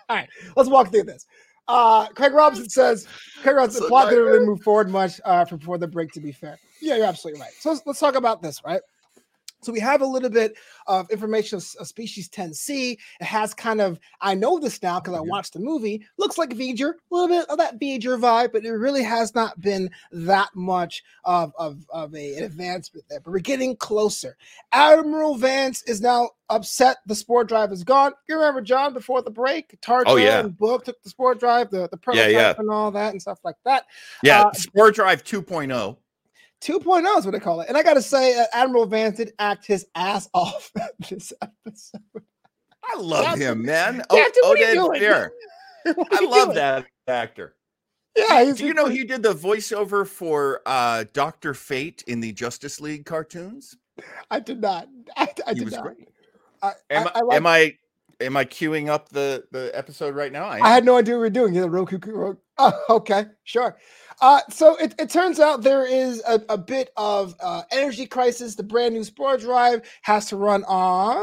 All 0.09 0.17
right, 0.17 0.29
let's 0.57 0.69
walk 0.69 0.91
through 0.91 1.05
this. 1.05 1.27
Uh, 1.69 2.09
Craig 2.09 2.33
Robinson 2.33 2.69
says 2.69 3.07
Craig 3.43 3.57
Robinson 3.57 3.87
plot 3.87 4.11
didn't 4.11 4.25
really 4.25 4.47
move 4.47 4.63
forward 4.63 4.91
much 4.91 5.21
uh, 5.25 5.45
before 5.45 5.79
the 5.79 5.87
break. 5.87 6.13
To 6.13 6.21
be 6.21 6.33
fair, 6.33 6.59
yeah, 6.81 6.97
you're 6.97 7.07
absolutely 7.07 7.41
right. 7.41 7.53
So 7.59 7.71
let's, 7.71 7.83
let's 7.87 8.01
talk 8.01 8.17
about 8.17 8.43
this, 8.43 8.61
right? 8.65 8.81
So 9.63 9.73
we 9.73 9.81
have 9.81 10.01
a 10.01 10.07
little 10.07 10.31
bit 10.31 10.57
of 10.87 11.11
information 11.11 11.59
of, 11.59 11.67
of 11.79 11.87
species 11.87 12.29
10C. 12.29 12.93
It 12.93 13.25
has 13.25 13.55
kind 13.55 13.81
of, 13.81 13.99
I 14.21 14.35
know 14.35 14.59
this 14.59 14.83
now 14.83 15.01
because 15.01 15.15
I 15.15 15.21
watched 15.21 15.53
the 15.53 15.61
movie, 15.61 16.07
looks 16.19 16.39
like 16.39 16.51
V'ger, 16.51 16.93
a 16.93 17.15
little 17.15 17.29
bit 17.29 17.49
of 17.49 17.59
that 17.59 17.79
V'ger 17.79 18.19
vibe, 18.19 18.53
but 18.53 18.65
it 18.65 18.71
really 18.71 19.03
has 19.03 19.35
not 19.35 19.61
been 19.61 19.91
that 20.13 20.49
much 20.55 21.03
of, 21.25 21.53
of, 21.59 21.85
of 21.91 22.15
a, 22.15 22.37
an 22.37 22.45
advancement 22.45 23.05
there. 23.09 23.21
But 23.21 23.33
we're 23.33 23.41
getting 23.41 23.77
closer. 23.77 24.37
Admiral 24.73 25.37
Vance 25.37 25.83
is 25.85 26.01
now 26.01 26.31
upset 26.49 26.99
the 27.07 27.15
spore 27.15 27.45
drive 27.45 27.73
is 27.73 27.85
gone. 27.85 28.13
You 28.29 28.37
remember, 28.37 28.61
John, 28.61 28.93
before 28.93 29.23
the 29.23 29.31
break, 29.31 29.81
Tarka 29.81 30.05
oh, 30.07 30.17
yeah. 30.17 30.41
and 30.41 30.57
Book 30.57 30.85
took 30.85 31.01
the 31.03 31.11
spore 31.11 31.35
drive, 31.35 31.71
the, 31.71 31.89
the 31.89 31.97
prototype 31.97 32.33
yeah, 32.33 32.39
yeah. 32.39 32.55
and 32.59 32.71
all 32.71 32.91
that 32.91 33.13
and 33.13 33.23
stuff 33.23 33.39
like 33.45 33.57
that. 33.65 33.87
Yeah, 34.23 34.43
uh, 34.43 34.53
spore 34.53 34.91
drive 34.91 35.25
2.0. 35.25 35.97
2.0 36.61 37.19
is 37.19 37.25
what 37.25 37.33
they 37.33 37.41
call 37.41 37.61
it. 37.61 37.69
And 37.69 37.77
I 37.77 37.83
got 37.83 37.95
to 37.95 38.03
say, 38.03 38.39
uh, 38.39 38.45
Admiral 38.53 38.87
Vance 38.87 39.17
did 39.17 39.33
act 39.39 39.67
his 39.67 39.87
ass 39.95 40.29
off 40.35 40.71
this 41.11 41.33
episode. 41.43 42.03
I 42.85 42.99
love 42.99 43.25
Captain, 43.25 43.43
him, 43.43 43.65
man. 43.65 44.03
Oh, 44.11 44.31
Oded 44.45 45.01
Fehr. 45.01 45.31
I 45.87 46.25
love 46.25 46.47
doing? 46.47 46.55
that 46.57 46.87
actor. 47.07 47.55
Yeah, 48.17 48.53
do 48.53 48.67
you 48.67 48.75
know 48.75 48.87
he 48.87 49.05
did 49.05 49.23
the 49.23 49.33
voiceover 49.33 50.07
for 50.07 50.61
uh, 50.67 51.05
Doctor 51.13 51.55
Fate 51.55 52.03
in 52.07 52.21
the 52.21 52.33
Justice 52.33 52.81
League 52.81 53.07
cartoons? 53.07 53.77
I 54.31 54.41
did 54.41 54.61
not. 54.61 54.89
I, 55.17 55.29
I 55.47 55.55
did 55.55 55.71
not. 55.71 55.95
I, 56.63 56.73
am, 56.91 57.09
I, 57.09 57.21
I 57.31 57.37
am 57.37 57.47
I 57.47 57.77
am 58.21 58.37
I 58.37 58.45
queuing 58.45 58.89
up 58.89 59.09
the 59.09 59.45
the 59.53 59.71
episode 59.75 60.15
right 60.15 60.33
now? 60.33 60.45
I, 60.45 60.69
had 60.69 60.85
no 60.85 60.97
idea 60.97 61.15
what 61.15 61.21
we 61.21 61.27
were 61.27 61.31
doing. 61.31 61.55
Yeah, 61.55 61.67
Roku. 61.69 61.99
Roku. 61.99 62.39
Oh, 62.59 62.79
okay, 62.91 63.27
sure. 63.45 63.79
Uh, 64.21 64.41
so 64.51 64.77
it, 64.77 64.95
it 64.99 65.09
turns 65.09 65.41
out 65.41 65.63
there 65.63 65.87
is 65.87 66.23
a, 66.27 66.43
a 66.51 66.59
bit 66.59 66.91
of 66.97 67.35
uh, 67.41 67.63
energy 67.73 68.07
crisis. 68.07 68.55
The 68.55 68.63
brand 68.63 68.95
new 68.95 69.05
Spore 69.05 69.39
Drive 69.39 69.83
has 70.03 70.27
to 70.27 70.37
run 70.37 70.63
on 70.65 71.17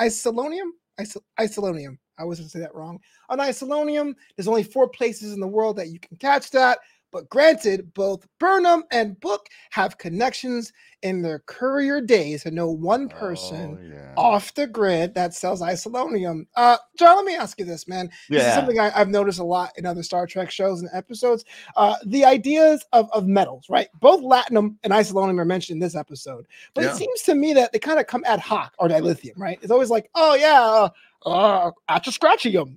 isolonium. 0.00 0.70
Isol- 0.98 1.22
isolonium. 1.38 1.98
I 2.18 2.24
was 2.24 2.38
going 2.38 2.48
to 2.48 2.50
say 2.50 2.60
that 2.60 2.74
wrong. 2.74 2.98
On 3.28 3.38
isolonium, 3.38 4.14
there's 4.36 4.48
only 4.48 4.62
four 4.62 4.88
places 4.88 5.32
in 5.32 5.40
the 5.40 5.46
world 5.46 5.76
that 5.76 5.88
you 5.88 5.98
can 5.98 6.16
catch 6.16 6.50
that. 6.50 6.78
But 7.12 7.28
granted, 7.28 7.92
both 7.94 8.26
Burnham 8.38 8.84
and 8.92 9.18
Book 9.20 9.46
have 9.70 9.98
connections 9.98 10.72
in 11.02 11.22
their 11.22 11.38
courier 11.40 12.00
days 12.00 12.42
to 12.42 12.50
know 12.50 12.70
one 12.70 13.08
person 13.08 13.78
Oh, 13.80 13.82
yeah. 13.94 14.12
off 14.16 14.52
the 14.54 14.66
grid 14.66 15.14
that 15.14 15.32
sells 15.34 15.62
isolonium. 15.62 16.46
Uh, 16.56 16.76
John, 16.98 17.16
let 17.16 17.24
me 17.24 17.34
ask 17.34 17.58
you 17.58 17.64
this, 17.64 17.88
man. 17.88 18.10
Yeah. 18.28 18.38
This 18.38 18.48
is 18.48 18.54
something 18.54 18.78
I, 18.78 18.92
I've 18.94 19.08
noticed 19.08 19.38
a 19.38 19.44
lot 19.44 19.72
in 19.78 19.86
other 19.86 20.02
Star 20.02 20.26
Trek 20.26 20.50
shows 20.50 20.80
and 20.80 20.90
episodes. 20.92 21.44
Uh, 21.76 21.96
the 22.04 22.24
ideas 22.24 22.84
of, 22.92 23.10
of 23.12 23.26
metals, 23.26 23.66
right? 23.70 23.88
Both 24.00 24.20
latinum 24.22 24.76
and 24.84 24.92
isolonium 24.92 25.40
are 25.40 25.44
mentioned 25.44 25.76
in 25.76 25.80
this 25.80 25.96
episode, 25.96 26.46
but 26.74 26.84
Yeah. 26.84 26.90
it 26.90 26.96
seems 26.96 27.22
to 27.22 27.34
me 27.34 27.54
that 27.54 27.72
they 27.72 27.78
kind 27.78 27.98
of 27.98 28.06
come 28.06 28.22
ad 28.26 28.40
hoc 28.40 28.74
or 28.78 28.88
dilithium, 28.88 29.38
right? 29.38 29.58
It's 29.62 29.70
always 29.72 29.90
like, 29.90 30.10
oh 30.14 30.34
yeah, 30.34 30.88
uh, 31.26 31.28
uh 31.28 31.70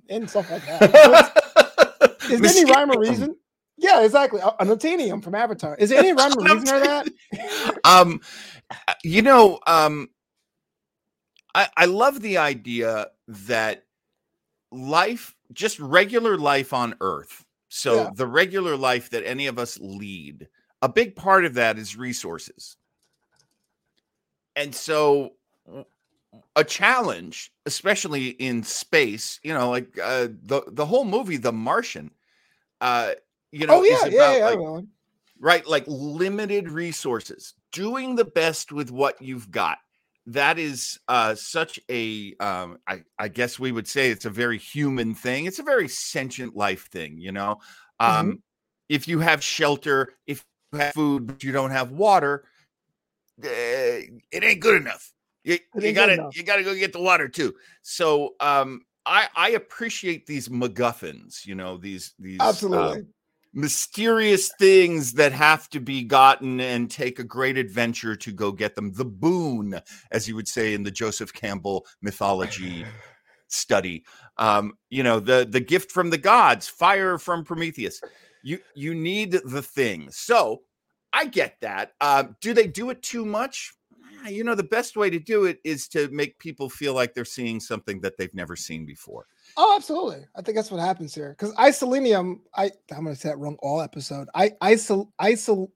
and 0.08 0.30
stuff 0.30 0.50
like 0.50 0.66
that. 0.66 2.16
Is 2.30 2.40
there 2.40 2.50
any 2.50 2.64
rhyme 2.72 2.90
or 2.90 2.98
reason? 2.98 3.36
Yeah, 3.76 4.02
exactly. 4.04 4.40
Unobtainium 4.40 5.22
from 5.22 5.34
Avatar. 5.34 5.76
Is 5.76 5.90
there 5.90 5.98
any 5.98 6.12
rhyme 6.12 6.36
or 6.38 6.42
reason 6.42 6.66
for 6.66 6.80
that? 6.80 7.08
um 7.84 8.20
uh, 8.88 8.94
you 9.02 9.22
know 9.22 9.58
um 9.66 10.08
I, 11.54 11.68
I 11.76 11.84
love 11.86 12.20
the 12.20 12.38
idea 12.38 13.08
that 13.28 13.84
life 14.72 15.34
just 15.52 15.78
regular 15.78 16.36
life 16.36 16.72
on 16.72 16.94
earth 17.00 17.44
so 17.68 17.96
Yeah. 17.96 18.10
the 18.14 18.26
regular 18.26 18.76
life 18.76 19.10
that 19.10 19.24
any 19.26 19.46
of 19.46 19.58
us 19.58 19.78
lead 19.80 20.48
a 20.82 20.88
big 20.88 21.14
part 21.14 21.44
of 21.44 21.54
that 21.54 21.78
is 21.78 21.96
resources 21.96 22.76
and 24.56 24.74
so 24.74 25.32
a 26.56 26.64
challenge 26.64 27.52
especially 27.66 28.28
in 28.28 28.62
space 28.62 29.38
you 29.44 29.54
know 29.54 29.70
like 29.70 29.96
uh 30.02 30.28
the 30.42 30.62
the 30.72 30.86
whole 30.86 31.04
movie 31.04 31.36
the 31.36 31.52
martian 31.52 32.10
uh 32.80 33.12
you 33.54 33.66
know 33.68 33.78
oh 33.78 33.84
yeah, 33.84 33.92
is 33.94 34.12
yeah, 34.12 34.32
about, 34.32 34.38
yeah. 34.38 34.44
like, 34.46 34.84
right 35.38 35.66
like 35.66 35.84
limited 35.86 36.68
resources 36.70 37.54
doing 37.72 38.16
the 38.16 38.24
best 38.24 38.72
with 38.72 38.90
what 38.90 39.20
you've 39.22 39.50
got 39.50 39.78
that 40.26 40.58
is 40.58 40.98
uh 41.08 41.34
such 41.34 41.78
a 41.90 42.34
um 42.40 42.78
i 42.88 43.02
i 43.18 43.28
guess 43.28 43.58
we 43.58 43.70
would 43.72 43.86
say 43.86 44.10
it's 44.10 44.24
a 44.24 44.30
very 44.30 44.58
human 44.58 45.14
thing 45.14 45.44
it's 45.44 45.58
a 45.58 45.62
very 45.62 45.88
sentient 45.88 46.56
life 46.56 46.88
thing 46.90 47.18
you 47.18 47.30
know 47.30 47.58
um 48.00 48.32
Mhm. 48.32 48.38
if 48.88 49.06
you 49.06 49.20
have 49.20 49.42
shelter 49.42 50.14
if 50.26 50.44
you 50.72 50.78
have 50.80 50.94
food 50.94 51.26
but 51.26 51.42
you 51.44 51.52
don't 51.52 51.70
have 51.70 51.92
water 51.92 52.44
eh, 53.42 54.02
it 54.32 54.44
ain't 54.44 54.60
good 54.60 54.80
enough 54.80 55.12
you, 55.44 55.58
you 55.78 55.92
gotta 55.92 56.14
enough. 56.14 56.36
you 56.36 56.42
gotta 56.42 56.64
go 56.64 56.74
get 56.74 56.92
the 56.92 57.00
water 57.00 57.28
too 57.28 57.54
so 57.82 58.34
um 58.40 58.80
i 59.04 59.28
i 59.36 59.50
appreciate 59.50 60.26
these 60.26 60.48
MacGuffins, 60.48 61.44
you 61.44 61.54
know 61.54 61.76
these 61.76 62.14
these 62.18 62.40
uh, 62.40 62.48
Absolutely. 62.48 63.06
Mysterious 63.54 64.50
things 64.58 65.12
that 65.14 65.32
have 65.32 65.68
to 65.70 65.80
be 65.80 66.02
gotten 66.02 66.60
and 66.60 66.90
take 66.90 67.18
a 67.18 67.24
great 67.24 67.56
adventure 67.56 68.16
to 68.16 68.32
go 68.32 68.52
get 68.52 68.74
them. 68.74 68.92
The 68.92 69.04
boon, 69.04 69.80
as 70.10 70.28
you 70.28 70.34
would 70.34 70.48
say 70.48 70.74
in 70.74 70.82
the 70.82 70.90
Joseph 70.90 71.32
Campbell 71.32 71.86
mythology 72.02 72.84
study. 73.48 74.04
Um, 74.36 74.74
you 74.90 75.02
know, 75.02 75.20
the 75.20 75.46
the 75.48 75.60
gift 75.60 75.92
from 75.92 76.10
the 76.10 76.18
gods, 76.18 76.68
fire 76.68 77.18
from 77.18 77.44
Prometheus. 77.44 78.00
You 78.42 78.58
you 78.74 78.94
need 78.94 79.32
the 79.32 79.62
thing. 79.62 80.10
So 80.10 80.62
I 81.12 81.26
get 81.26 81.56
that. 81.60 81.92
Uh, 82.00 82.24
do 82.40 82.52
they 82.52 82.66
do 82.66 82.90
it 82.90 83.02
too 83.02 83.24
much? 83.24 83.72
Ah, 84.24 84.28
You 84.28 84.42
know, 84.44 84.54
the 84.56 84.64
best 84.64 84.96
way 84.96 85.08
to 85.10 85.18
do 85.20 85.44
it 85.44 85.58
is 85.64 85.86
to 85.88 86.08
make 86.08 86.38
people 86.38 86.68
feel 86.68 86.92
like 86.92 87.14
they're 87.14 87.24
seeing 87.24 87.60
something 87.60 88.00
that 88.00 88.18
they've 88.18 88.34
never 88.34 88.56
seen 88.56 88.84
before. 88.84 89.26
Oh, 89.56 89.74
absolutely. 89.76 90.24
I 90.36 90.42
think 90.42 90.56
that's 90.56 90.70
what 90.70 90.80
happens 90.80 91.14
here. 91.14 91.30
Because 91.30 91.54
isolinium, 91.54 92.40
I 92.54 92.70
I'm 92.90 93.04
gonna 93.04 93.16
say 93.16 93.28
that 93.28 93.38
wrong 93.38 93.56
all 93.60 93.80
episode. 93.80 94.28
I 94.34 94.50
isol 94.62 95.08
isol 95.20 95.68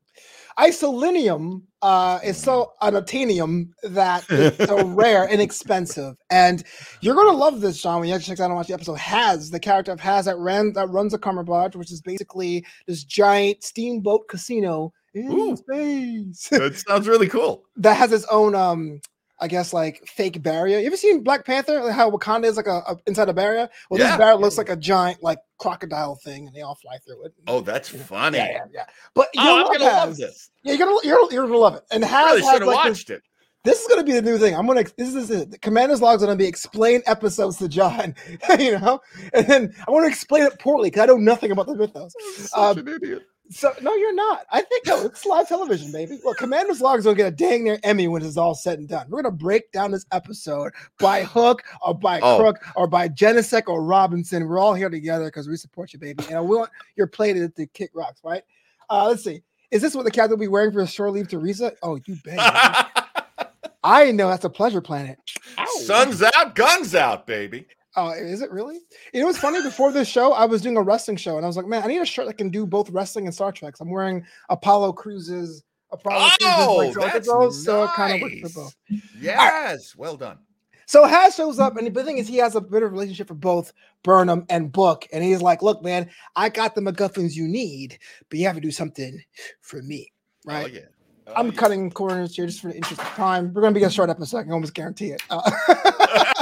isolinium 0.59 1.63
uh 1.83 2.19
is 2.25 2.37
so 2.37 2.73
unobtainium 2.83 3.69
that 3.85 4.25
it's 4.29 4.67
so 4.67 4.85
rare 4.95 5.25
and 5.29 5.41
expensive. 5.41 6.17
And 6.31 6.65
you're 7.01 7.15
gonna 7.15 7.37
love 7.37 7.61
this, 7.61 7.81
John, 7.81 8.01
when 8.01 8.09
you 8.09 8.15
actually 8.15 8.35
check 8.35 8.41
out 8.41 8.47
and 8.47 8.57
watch 8.57 8.67
the 8.67 8.75
episode. 8.75 8.99
Has 8.99 9.51
the 9.51 9.61
character 9.61 9.93
of 9.93 10.01
Has 10.01 10.25
that 10.25 10.39
ran 10.39 10.73
that 10.73 10.89
runs 10.89 11.15
a 11.15 11.19
Cumberbatch, 11.19 11.77
which 11.77 11.93
is 11.93 12.01
basically 12.01 12.65
this 12.87 13.05
giant 13.05 13.63
steamboat 13.63 14.29
casino 14.29 14.93
in 15.15 15.31
Ooh. 15.33 15.57
space 15.57 16.49
that 16.51 16.77
sounds 16.87 17.09
really 17.09 17.29
cool. 17.29 17.63
that 17.77 17.97
has 17.97 18.13
its 18.13 18.27
own 18.31 18.55
um 18.55 19.01
I 19.41 19.47
guess 19.49 19.73
like 19.73 20.03
fake 20.07 20.43
barrier. 20.43 20.79
You 20.81 20.87
ever 20.87 20.97
seen 20.97 21.23
Black 21.23 21.45
Panther? 21.45 21.83
Like 21.83 21.95
how 21.95 22.11
Wakanda 22.11 22.47
is 22.47 22.57
like 22.57 22.67
a, 22.67 22.83
a 22.89 22.97
inside 23.07 23.29
a 23.29 23.33
barrier. 23.33 23.69
Well, 23.89 24.01
Yeah. 24.01 24.09
this 24.09 24.17
barrier 24.19 24.37
looks 24.37 24.59
like 24.59 24.69
a 24.69 24.77
giant 24.77 25.23
like 25.23 25.39
crocodile 25.59 26.17
thing, 26.17 26.47
and 26.47 26.55
they 26.57 26.63
all 26.63 26.75
fly 26.75 26.99
through 26.99 27.25
it. 27.27 27.33
Oh, 27.47 27.61
that's 27.61 27.93
Yeah. 27.93 28.03
funny. 28.03 28.39
yeah, 28.39 28.51
yeah, 28.51 28.65
yeah. 28.73 28.87
But 29.15 29.29
Oh, 29.37 29.41
I'm 29.59 29.63
love 29.65 29.73
gonna 29.73 29.85
love 29.85 30.09
Has. 30.09 30.17
this. 30.19 30.51
Yeah, 30.65 30.75
you're 30.75 30.87
gonna 30.87 31.01
you're, 31.05 31.33
you're 31.33 31.47
gonna 31.47 31.59
love 31.59 31.75
it. 31.77 31.85
And 31.93 32.05
I 32.05 32.09
Has 32.09 32.27
really 32.41 32.43
should 32.53 32.63
have 32.63 32.69
like 32.69 32.85
this, 32.85 32.99
watched 32.99 33.11
it. 33.11 33.23
this 33.65 33.81
is 33.81 33.87
gonna 33.89 34.03
be 34.05 34.13
the 34.13 34.23
new 34.23 34.39
thing. 34.39 34.55
I'm 34.57 34.67
gonna 34.67 34.85
this 34.97 35.15
is 35.15 35.31
it. 35.31 35.53
The 35.53 35.59
Commander's 35.59 36.03
Log 36.03 36.17
is 36.17 36.23
gonna 36.23 36.35
be 36.37 36.47
explain 36.47 37.03
episodes 37.07 37.59
to 37.59 37.69
John, 37.69 38.17
you 38.59 38.79
know, 38.79 39.01
and 39.33 39.47
then 39.47 39.75
I 39.87 39.91
want 39.93 40.05
to 40.05 40.09
explain 40.09 40.43
it 40.45 40.59
poorly 40.59 40.91
because 40.91 41.03
I 41.05 41.07
know 41.07 41.17
nothing 41.17 41.53
about 41.53 41.67
the 41.67 41.77
mythos. 41.77 42.13
Such 42.37 42.59
Um, 42.59 42.79
an 42.79 42.89
idiot. 42.89 43.23
So 43.51 43.73
no, 43.81 43.95
you're 43.95 44.15
not. 44.15 44.45
I 44.53 44.61
think 44.61 44.87
no, 44.87 45.07
it's 45.07 45.25
live 45.25 45.49
television, 45.49 45.91
baby. 45.91 46.19
Well, 46.23 46.35
Commander's 46.35 46.81
Log 46.83 46.99
is 46.99 47.05
gonna 47.05 47.17
get 47.17 47.29
a 47.29 47.37
dang 47.37 47.65
near 47.65 47.79
Emmy 47.83 48.07
when 48.07 48.23
it's 48.23 48.37
all 48.37 48.55
said 48.55 48.79
and 48.79 48.87
done. 48.89 49.07
We're 49.09 49.23
gonna 49.23 49.35
break 49.35 49.73
down 49.73 49.91
this 49.91 50.05
episode 50.13 50.73
by 50.99 51.25
hook 51.25 51.63
or 51.81 51.95
by 51.95 52.21
Oh. 52.21 52.39
crook 52.39 52.57
or 52.77 52.87
by 52.87 53.09
Genesec 53.09 53.69
or 53.69 53.83
Robinson. 53.83 54.47
We're 54.47 54.59
all 54.59 54.75
here 54.75 54.91
together 54.91 55.25
because 55.27 55.49
we 55.49 55.57
support 55.57 55.93
you, 55.95 55.99
baby. 55.99 56.25
And 56.31 56.47
we 56.47 56.57
want 56.57 56.71
your 56.97 57.07
play 57.07 57.33
to, 57.33 57.49
to 57.49 57.67
kick 57.69 57.91
rocks, 57.95 58.21
right? 58.23 58.43
Uh, 58.91 59.07
let's 59.09 59.25
see. 59.25 59.43
Is 59.71 59.81
this 59.83 59.95
what 59.95 60.05
the 60.05 60.11
captain 60.11 60.31
will 60.31 60.39
be 60.39 60.49
wearing 60.49 60.73
for 60.73 60.81
his 60.81 60.93
shore 60.93 61.11
leave 61.11 61.29
to 61.29 61.39
Risa? 61.39 61.73
Oh, 61.83 61.99
you 62.07 62.17
bet. 62.25 62.39
I 63.85 64.11
know 64.13 64.29
that's 64.29 64.45
a 64.45 64.51
pleasure 64.51 64.81
planet. 64.81 65.19
Ow. 65.57 65.65
Sun's 65.85 66.23
out, 66.23 66.55
guns 66.55 66.95
out, 66.95 67.27
baby. 67.27 67.67
Oh, 67.99 68.11
is 68.11 68.43
it 68.43 68.53
really? 68.53 68.79
You 69.13 69.21
know 69.21 69.27
what's 69.27 69.39
funny? 69.39 69.61
Before 69.61 69.91
this 69.91 70.07
show, 70.07 70.33
I 70.33 70.45
was 70.45 70.63
doing 70.63 70.77
a 70.77 70.83
wrestling 70.83 71.17
show, 71.17 71.37
and 71.37 71.45
I 71.45 71.49
was 71.49 71.57
like, 71.57 71.67
"Man, 71.67 71.83
I 71.83 71.89
need 71.89 72.01
a 72.01 72.07
shirt 72.07 72.27
that 72.27 72.39
can 72.39 72.49
do 72.49 72.65
both 72.65 72.89
wrestling 72.91 73.27
and 73.27 73.35
Star 73.35 73.51
Trek." 73.51 73.77
So 73.77 73.85
I'm 73.85 73.91
wearing 73.91 74.25
Apollo 74.51 74.93
Cruises, 74.93 75.65
Apollo 75.91 76.29
Oh, 76.43 76.77
Cruises, 76.77 76.97
like 76.97 77.13
that's 77.13 77.27
those, 77.27 77.65
so 77.65 77.83
it 77.83 77.91
kind 77.97 78.15
of 78.15 78.21
works 78.23 78.53
for 78.53 78.63
both. 78.63 78.77
Yes, 79.21 79.97
well 79.97 80.17
done. 80.17 80.39
So 80.87 81.05
Has 81.07 81.35
shows 81.35 81.59
up, 81.59 81.77
and 81.77 81.93
the 81.93 82.05
thing 82.05 82.19
is, 82.19 82.29
he 82.29 82.37
has 82.37 82.55
a 82.55 82.61
bit 82.61 82.85
of 82.85 82.93
relationship 82.93 83.27
for 83.27 83.35
both 83.35 83.73
Burnham 84.05 84.47
and 84.49 84.71
Book, 84.71 85.09
and 85.13 85.25
he's 85.25 85.43
like, 85.43 85.61
"Look, 85.61 85.83
man, 85.83 86.09
I 86.37 86.51
got 86.51 86.77
the 86.77 86.81
MacGuffins 86.81 87.35
you 87.35 87.49
need, 87.49 87.99
but 88.31 88.39
you 88.39 88.47
have 88.47 88.55
to 88.55 88.61
do 88.61 88.71
something 88.71 89.21
for 89.61 89.83
me, 89.83 90.13
right?" 90.47 90.67
Oh, 90.67 90.69
yeah. 90.69 90.81
Oh, 91.27 91.33
I'm 91.37 91.47
yeah. 91.47 91.53
cutting 91.53 91.91
corners 91.91 92.37
here 92.37 92.47
just 92.47 92.61
for 92.61 92.69
the 92.69 92.77
interest 92.77 93.03
of 93.03 93.09
time. 93.09 93.53
We're 93.53 93.61
gonna 93.63 93.75
be 93.75 93.83
a 93.83 93.91
short 93.91 94.09
episode. 94.09 94.39
I 94.39 94.43
can 94.45 94.53
almost 94.53 94.73
guarantee 94.73 95.11
it. 95.11 95.23
Uh, 95.29 95.51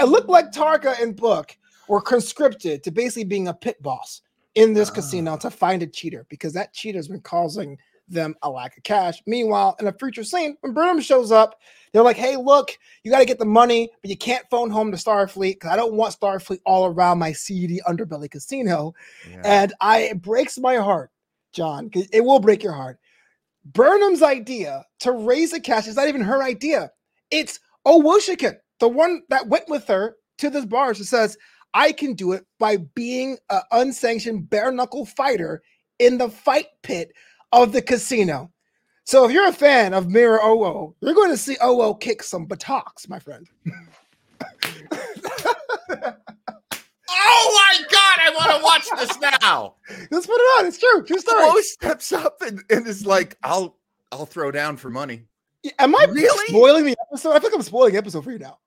it 0.00 0.04
looked 0.04 0.28
like 0.28 0.52
Tarka 0.52 1.00
and 1.00 1.16
Book 1.16 1.56
were 1.88 2.00
conscripted 2.00 2.82
to 2.84 2.90
basically 2.90 3.24
being 3.24 3.48
a 3.48 3.54
pit 3.54 3.82
boss 3.82 4.22
in 4.54 4.72
this 4.72 4.90
casino 4.90 5.32
ah. 5.32 5.36
to 5.36 5.50
find 5.50 5.82
a 5.82 5.86
cheater 5.86 6.26
because 6.28 6.52
that 6.54 6.72
cheater 6.72 6.98
has 6.98 7.08
been 7.08 7.20
causing 7.20 7.78
them 8.08 8.34
a 8.42 8.50
lack 8.50 8.76
of 8.76 8.82
cash. 8.84 9.22
Meanwhile, 9.26 9.76
in 9.80 9.86
a 9.86 9.92
future 9.92 10.24
scene, 10.24 10.56
when 10.60 10.72
Burnham 10.72 11.00
shows 11.00 11.32
up, 11.32 11.60
they're 11.92 12.02
like, 12.02 12.16
"Hey, 12.16 12.36
look, 12.36 12.76
you 13.02 13.10
got 13.10 13.18
to 13.18 13.24
get 13.24 13.38
the 13.38 13.44
money, 13.44 13.90
but 14.00 14.10
you 14.10 14.16
can't 14.16 14.48
phone 14.50 14.70
home 14.70 14.90
to 14.90 14.96
Starfleet 14.96 15.54
because 15.54 15.70
I 15.70 15.76
don't 15.76 15.94
want 15.94 16.14
Starfleet 16.18 16.60
all 16.64 16.86
around 16.86 17.18
my 17.18 17.32
seedy 17.32 17.80
underbelly 17.86 18.30
casino." 18.30 18.94
Yeah. 19.28 19.42
And 19.44 19.72
I 19.80 19.98
it 20.00 20.22
breaks 20.22 20.58
my 20.58 20.76
heart, 20.76 21.10
John, 21.52 21.90
it 21.94 22.24
will 22.24 22.40
break 22.40 22.62
your 22.62 22.72
heart. 22.72 22.98
Burnham's 23.64 24.22
idea 24.22 24.84
to 25.00 25.12
raise 25.12 25.50
the 25.50 25.60
cash 25.60 25.88
is 25.88 25.96
not 25.96 26.08
even 26.08 26.20
her 26.20 26.42
idea. 26.42 26.90
It's 27.30 27.58
Owosekun, 27.84 28.56
the 28.80 28.88
one 28.88 29.22
that 29.28 29.48
went 29.48 29.68
with 29.68 29.86
her 29.88 30.16
to 30.38 30.50
this 30.50 30.64
bar. 30.64 30.94
She 30.94 31.04
says, 31.04 31.36
I 31.74 31.92
can 31.92 32.14
do 32.14 32.32
it 32.32 32.46
by 32.58 32.78
being 32.94 33.38
an 33.50 33.60
unsanctioned 33.72 34.48
bare 34.48 34.72
knuckle 34.72 35.06
fighter 35.06 35.62
in 35.98 36.18
the 36.18 36.28
fight 36.28 36.66
pit 36.82 37.12
of 37.52 37.72
the 37.72 37.82
casino. 37.82 38.50
So 39.04 39.24
if 39.24 39.32
you're 39.32 39.48
a 39.48 39.52
fan 39.52 39.94
of 39.94 40.10
Mirror 40.10 40.40
OO, 40.44 40.94
you're 41.00 41.14
going 41.14 41.30
to 41.30 41.36
see 41.36 41.56
OO 41.64 41.96
kick 42.00 42.22
some 42.22 42.46
buttocks, 42.46 43.08
my 43.08 43.18
friend. 43.18 43.46
oh 45.88 46.14
my 47.08 47.84
god, 47.90 48.18
I 48.20 48.32
want 48.34 48.56
to 48.56 48.62
watch 48.62 48.88
this 49.00 49.18
now. 49.42 49.74
Let's 50.10 50.26
put 50.26 50.34
it 50.36 50.60
on. 50.60 50.66
It's 50.66 50.78
true. 50.78 51.04
True 51.04 51.18
story. 51.18 51.42
Flo 51.50 51.60
steps 51.60 52.12
up 52.12 52.38
and, 52.42 52.62
and 52.70 52.86
is 52.86 53.06
like, 53.06 53.36
I'll 53.42 53.76
I'll 54.12 54.26
throw 54.26 54.50
down 54.50 54.76
for 54.76 54.90
money. 54.90 55.24
Am 55.78 55.94
I 55.96 56.06
Really? 56.10 56.48
spoiling 56.48 56.84
the 56.84 56.96
episode? 57.10 57.32
I 57.32 57.38
think 57.38 57.54
I'm 57.54 57.62
spoiling 57.62 57.92
the 57.92 57.98
episode 57.98 58.24
for 58.24 58.30
you 58.32 58.38
now. 58.38 58.58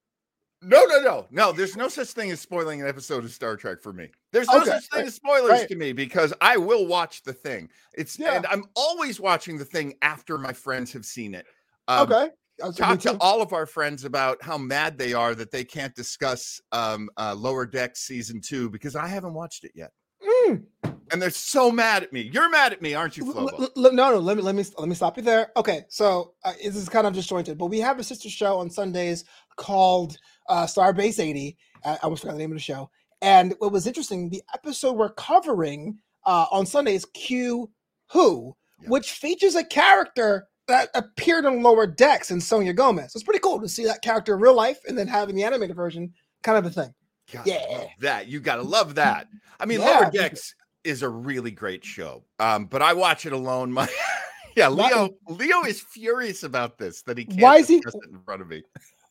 No, 0.61 0.83
no, 0.85 0.99
no, 1.01 1.27
no. 1.31 1.51
There's 1.53 1.77
no 1.77 1.87
such 1.87 2.09
thing 2.09 2.31
as 2.31 2.41
spoiling 2.41 2.81
an 2.81 2.87
episode 2.87 3.23
of 3.23 3.31
Star 3.31 3.55
Trek 3.55 3.81
for 3.81 3.93
me. 3.93 4.09
There's 4.33 4.47
no 4.49 4.57
Okay, 4.57 4.71
such 4.71 4.83
thing 4.89 4.99
right, 4.99 5.07
as 5.07 5.15
spoilers 5.15 5.49
right. 5.51 5.67
to 5.69 5.75
me 5.75 5.93
because 5.93 6.33
I 6.41 6.57
will 6.57 6.85
watch 6.85 7.23
the 7.23 7.31
thing. 7.33 7.69
It's 7.93 8.19
Yeah. 8.19 8.35
and 8.35 8.45
I'm 8.47 8.65
always 8.75 9.19
watching 9.21 9.57
the 9.57 9.63
thing 9.65 9.93
after 10.01 10.37
my 10.37 10.51
friends 10.51 10.91
have 10.93 11.05
seen 11.05 11.33
it. 11.33 11.45
Um, 11.87 12.11
okay. 12.11 12.29
Me 12.61 12.71
Talk 12.73 12.99
to 12.99 13.15
all 13.21 13.41
of 13.41 13.53
our 13.53 13.65
friends 13.65 14.03
about 14.03 14.43
how 14.43 14.57
mad 14.57 14.97
they 14.97 15.13
are 15.13 15.33
that 15.33 15.49
they 15.49 15.63
can't 15.63 15.95
discuss 15.95 16.59
um, 16.73 17.09
uh, 17.15 17.33
Lower 17.33 17.65
Deck 17.65 17.95
season 17.95 18.41
two 18.41 18.69
because 18.69 18.97
I 18.97 19.07
haven't 19.07 19.33
watched 19.33 19.63
it 19.63 19.71
yet. 19.75 19.91
Mm. 20.21 20.65
and 21.11 21.21
they're 21.21 21.29
so 21.29 21.71
mad 21.71 22.03
at 22.03 22.11
me. 22.11 22.29
You're 22.33 22.49
mad 22.49 22.73
at 22.73 22.81
me, 22.81 22.93
aren't 22.93 23.15
you, 23.15 23.23
Flobo? 23.23 23.53
L- 23.57 23.69
l- 23.77 23.93
no, 23.93 24.11
no. 24.11 24.17
Let 24.19 24.35
me 24.35 24.43
let 24.43 24.55
me 24.55 24.65
let 24.77 24.89
me 24.89 24.93
stop 24.95 25.15
you 25.15 25.23
there. 25.23 25.53
Okay, 25.55 25.85
so 25.87 26.33
uh, 26.43 26.51
this 26.61 26.75
is 26.75 26.89
kind 26.89 27.07
of 27.07 27.13
disjointed, 27.13 27.57
but 27.57 27.67
we 27.67 27.79
have 27.79 27.97
a 27.99 28.03
sister 28.03 28.29
show 28.29 28.57
on 28.57 28.69
Sundays 28.69 29.23
called 29.55 30.17
uh, 30.49 30.65
Starbase 30.65 31.19
80. 31.23 31.57
I 31.85 31.97
almost 32.03 32.21
forgot 32.23 32.33
the 32.33 32.39
name 32.39 32.51
of 32.51 32.55
the 32.57 32.61
show. 32.61 32.89
And 33.21 33.53
what 33.59 33.71
was 33.71 33.87
interesting, 33.87 34.29
the 34.29 34.41
episode 34.53 34.93
we're 34.93 35.09
covering 35.13 35.97
uh, 36.25 36.45
on 36.51 36.65
Sunday 36.65 36.95
is 36.95 37.05
Q 37.13 37.69
Who, 38.11 38.55
Yeah. 38.81 38.89
which 38.89 39.11
features 39.11 39.55
a 39.55 39.63
character 39.63 40.47
that 40.67 40.89
appeared 40.93 41.45
on 41.45 41.63
Lower 41.63 41.87
Decks 41.87 42.31
in 42.31 42.39
Sonia 42.39 42.73
Gomez. 42.73 43.11
So 43.13 43.17
it's 43.17 43.23
pretty 43.23 43.39
cool 43.39 43.59
to 43.61 43.67
see 43.69 43.85
that 43.85 44.01
character 44.01 44.35
in 44.35 44.39
real 44.41 44.53
life 44.55 44.79
and 44.87 44.97
then 44.97 45.07
having 45.07 45.35
the 45.35 45.43
animated 45.43 45.75
version, 45.75 46.13
kind 46.43 46.57
of 46.57 46.65
a 46.65 46.69
thing. 46.69 46.93
God, 47.33 47.45
Yeah. 47.47 47.85
that 48.01 48.27
you 48.27 48.39
gotta 48.39 48.61
love 48.63 48.95
that. 48.95 49.27
I 49.59 49.65
mean, 49.65 49.79
Yeah. 49.81 49.99
Lower 49.99 50.11
Decks 50.11 50.53
is 50.83 51.01
a 51.01 51.09
really 51.09 51.51
great 51.51 51.83
show. 51.83 52.23
Um, 52.39 52.65
but 52.65 52.81
I 52.81 52.93
watch 52.93 53.25
it 53.25 53.33
alone. 53.33 53.71
My 53.71 53.87
yeah, 54.55 54.69
Leo. 54.69 55.09
Leo 55.27 55.63
is 55.63 55.81
furious 55.81 56.43
about 56.43 56.77
this 56.77 57.01
that 57.03 57.17
he 57.17 57.25
can't 57.25 57.41
Why 57.41 57.57
is 57.57 57.67
he- 57.67 57.75
in 57.77 58.19
front 58.25 58.41
of 58.41 58.47
me. 58.47 58.63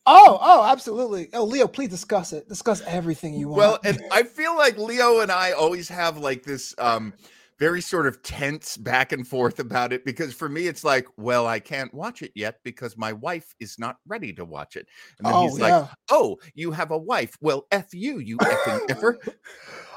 Oh, 0.05 0.39
oh, 0.41 0.63
absolutely. 0.65 1.29
Oh, 1.33 1.43
Leo, 1.43 1.67
please 1.67 1.89
discuss 1.89 2.33
it. 2.33 2.47
Discuss 2.47 2.81
everything 2.87 3.33
you 3.33 3.49
want. 3.49 3.57
Well, 3.59 3.79
and 3.85 4.01
I 4.11 4.23
feel 4.23 4.55
like 4.55 4.77
Leo 4.77 5.19
and 5.19 5.31
I 5.31 5.51
always 5.51 5.87
have 5.89 6.17
like 6.17 6.43
this 6.43 6.73
um 6.77 7.13
very 7.59 7.81
sort 7.81 8.07
of 8.07 8.23
tense 8.23 8.77
back 8.77 9.11
and 9.11 9.27
forth 9.27 9.59
about 9.59 9.91
it 9.91 10.05
because 10.05 10.33
for 10.33 10.47
me 10.47 10.67
it's 10.67 10.83
like, 10.83 11.05
well, 11.17 11.45
I 11.45 11.59
can't 11.59 11.93
watch 11.93 12.21
it 12.21 12.31
yet 12.33 12.55
because 12.63 12.97
my 12.97 13.11
wife 13.11 13.53
is 13.59 13.77
not 13.77 13.97
ready 14.07 14.31
to 14.33 14.45
watch 14.45 14.77
it. 14.77 14.87
And 15.17 15.27
then 15.27 15.33
oh, 15.35 15.41
he's 15.43 15.59
like, 15.59 15.71
yeah. 15.71 15.87
"Oh, 16.09 16.37
you 16.53 16.71
have 16.71 16.91
a 16.91 16.97
wife? 16.97 17.37
Well, 17.41 17.67
f 17.71 17.93
you, 17.93 18.19
you 18.19 18.37
effing 18.37 18.89
effer." 18.89 19.19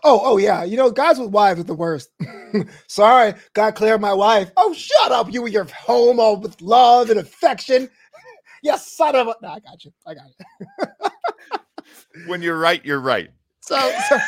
Oh, 0.04 0.20
oh 0.24 0.36
yeah. 0.36 0.64
You 0.64 0.76
know, 0.76 0.90
guys 0.90 1.20
with 1.20 1.30
wives 1.30 1.60
are 1.60 1.62
the 1.62 1.74
worst. 1.74 2.10
Sorry, 2.88 3.34
got 3.52 3.76
clear 3.76 3.98
my 3.98 4.12
wife. 4.12 4.50
Oh, 4.56 4.74
shut 4.74 5.12
up, 5.12 5.32
you 5.32 5.44
and 5.44 5.54
your 5.54 5.66
home 5.66 6.18
all 6.18 6.40
with 6.40 6.60
love 6.60 7.08
and 7.10 7.20
affection. 7.20 7.88
Yes, 8.62 8.92
son 8.92 9.16
of 9.16 9.28
a. 9.28 9.34
No, 9.42 9.48
I 9.48 9.60
got 9.60 9.84
you. 9.84 9.92
I 10.06 10.14
got 10.14 10.24
you. 10.38 10.86
When 12.26 12.42
you're 12.42 12.58
right, 12.58 12.84
you're 12.84 13.00
right. 13.00 13.30
So, 13.60 13.76
so 14.08 14.18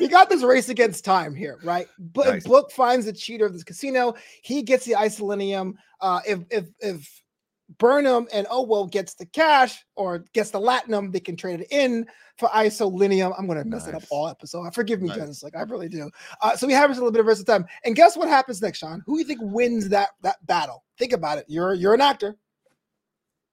we 0.00 0.08
got 0.08 0.28
this 0.28 0.42
race 0.42 0.68
against 0.68 1.04
time 1.04 1.34
here, 1.34 1.58
right? 1.62 1.86
But 1.98 2.26
Nice. 2.26 2.46
Book 2.46 2.72
finds 2.72 3.06
the 3.06 3.12
cheater 3.12 3.46
of 3.46 3.52
this 3.52 3.64
casino. 3.64 4.14
He 4.42 4.62
gets 4.62 4.84
the 4.84 4.92
isolinium. 4.92 5.74
Uh, 6.00 6.20
if 6.26 6.40
if 6.50 6.66
if 6.80 7.22
Burnham 7.78 8.26
and 8.32 8.46
Owo 8.48 8.90
gets 8.90 9.14
the 9.14 9.26
cash 9.26 9.84
or 9.94 10.24
gets 10.32 10.50
the 10.50 10.60
latinum, 10.60 11.12
they 11.12 11.20
can 11.20 11.36
trade 11.36 11.60
it 11.60 11.68
in 11.70 12.06
for 12.38 12.48
isolinium. 12.48 13.34
I'm 13.38 13.46
gonna 13.46 13.64
mess 13.64 13.86
it 13.86 13.94
up 13.94 14.04
all 14.10 14.28
episode. 14.28 14.72
Forgive 14.74 15.00
me, 15.00 15.08
Nice. 15.08 15.18
Dennis. 15.18 15.42
Like 15.42 15.56
I 15.56 15.62
really 15.62 15.88
do. 15.88 16.10
Uh, 16.40 16.56
so 16.56 16.66
we 16.66 16.72
have 16.72 16.90
a 16.90 16.94
little 16.94 17.12
bit 17.12 17.20
of 17.20 17.26
rest 17.26 17.40
of 17.40 17.46
time. 17.46 17.66
And 17.84 17.94
guess 17.94 18.16
what 18.16 18.28
happens 18.28 18.62
next, 18.62 18.78
Sean? 18.78 19.02
Who 19.06 19.14
do 19.14 19.18
you 19.20 19.24
think 19.24 19.40
wins 19.42 19.88
that 19.90 20.10
that 20.22 20.44
battle? 20.46 20.84
Think 20.98 21.12
about 21.12 21.38
it. 21.38 21.44
You're 21.48 21.74
you're 21.74 21.94
an 21.94 22.00
actor. 22.00 22.36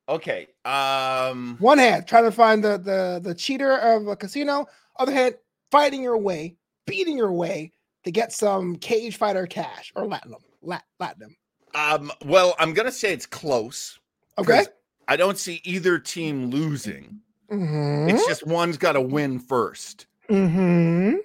Okay. 0.07 0.47
Um 0.65 1.57
One 1.59 1.77
hand 1.77 2.07
trying 2.07 2.25
to 2.25 2.31
find 2.31 2.63
the 2.63 2.77
the 2.77 3.19
the 3.23 3.33
cheater 3.35 3.77
of 3.77 4.07
a 4.07 4.15
casino. 4.15 4.67
Other 4.97 5.11
hand 5.11 5.35
fighting 5.71 6.03
your 6.03 6.17
way, 6.17 6.55
beating 6.85 7.17
your 7.17 7.31
way 7.31 7.71
to 8.03 8.11
get 8.11 8.31
some 8.31 8.75
cage 8.75 9.17
fighter 9.17 9.47
cash 9.47 9.91
or 9.95 10.03
latinum. 10.03 10.41
Lat, 10.61 10.83
latinum. 11.01 11.35
um 11.73 12.11
well, 12.25 12.55
I'm 12.59 12.73
going 12.73 12.85
to 12.85 12.91
say 12.91 13.11
it's 13.13 13.25
close. 13.25 13.99
Okay. 14.37 14.65
I 15.07 15.15
don't 15.15 15.37
see 15.37 15.61
either 15.63 15.99
team 15.99 16.49
losing. 16.49 17.19
Mm-hmm. 17.51 18.09
It's 18.09 18.25
just 18.27 18.45
one's 18.47 18.77
got 18.77 18.93
to 18.93 19.01
win 19.01 19.39
first. 19.39 20.07
mm-hmm. 20.29 21.15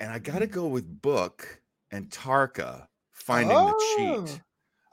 And 0.00 0.10
I 0.12 0.18
got 0.18 0.38
to 0.40 0.46
go 0.46 0.66
with 0.66 1.00
Book 1.02 1.60
and 1.90 2.08
Tarka 2.10 2.86
finding 3.12 3.56
the 3.56 3.94
cheat. 3.96 4.40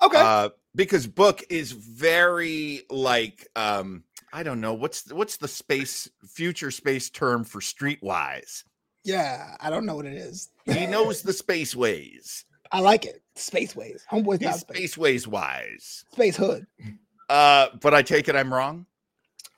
Oh, 0.01 0.05
Okay. 0.07 0.21
Uh, 0.21 0.49
because 0.77 1.07
Book 1.07 1.43
is 1.49 1.73
very 1.73 2.83
like 2.89 3.45
um 3.57 4.03
I 4.31 4.43
don't 4.43 4.61
know 4.61 4.73
what's 4.73 5.11
what's 5.11 5.35
the 5.37 5.47
space 5.49 6.09
future 6.25 6.71
space 6.71 7.09
term 7.09 7.43
for 7.43 7.59
streetwise. 7.59 8.63
yeah, 9.03 9.55
I 9.59 9.69
don't 9.69 9.85
know 9.85 9.95
what 9.95 10.05
it 10.05 10.13
is. 10.13 10.49
He 10.65 10.85
knows 10.85 11.21
the 11.21 11.33
space 11.33 11.75
ways. 11.75 12.45
I 12.71 12.81
like 12.81 13.05
it. 13.05 13.21
Spaceways. 13.37 14.01
Homeboy's 14.11 14.41
not 14.41 14.51
He's 14.51 14.59
space. 14.59 14.77
space 14.77 14.97
ways 14.97 15.27
wise. 15.27 16.03
Space 16.11 16.35
hood. 16.35 16.67
Uh, 17.29 17.67
but 17.81 17.93
I 17.93 18.01
take 18.01 18.27
it 18.27 18.35
I'm 18.35 18.53
wrong. 18.53 18.85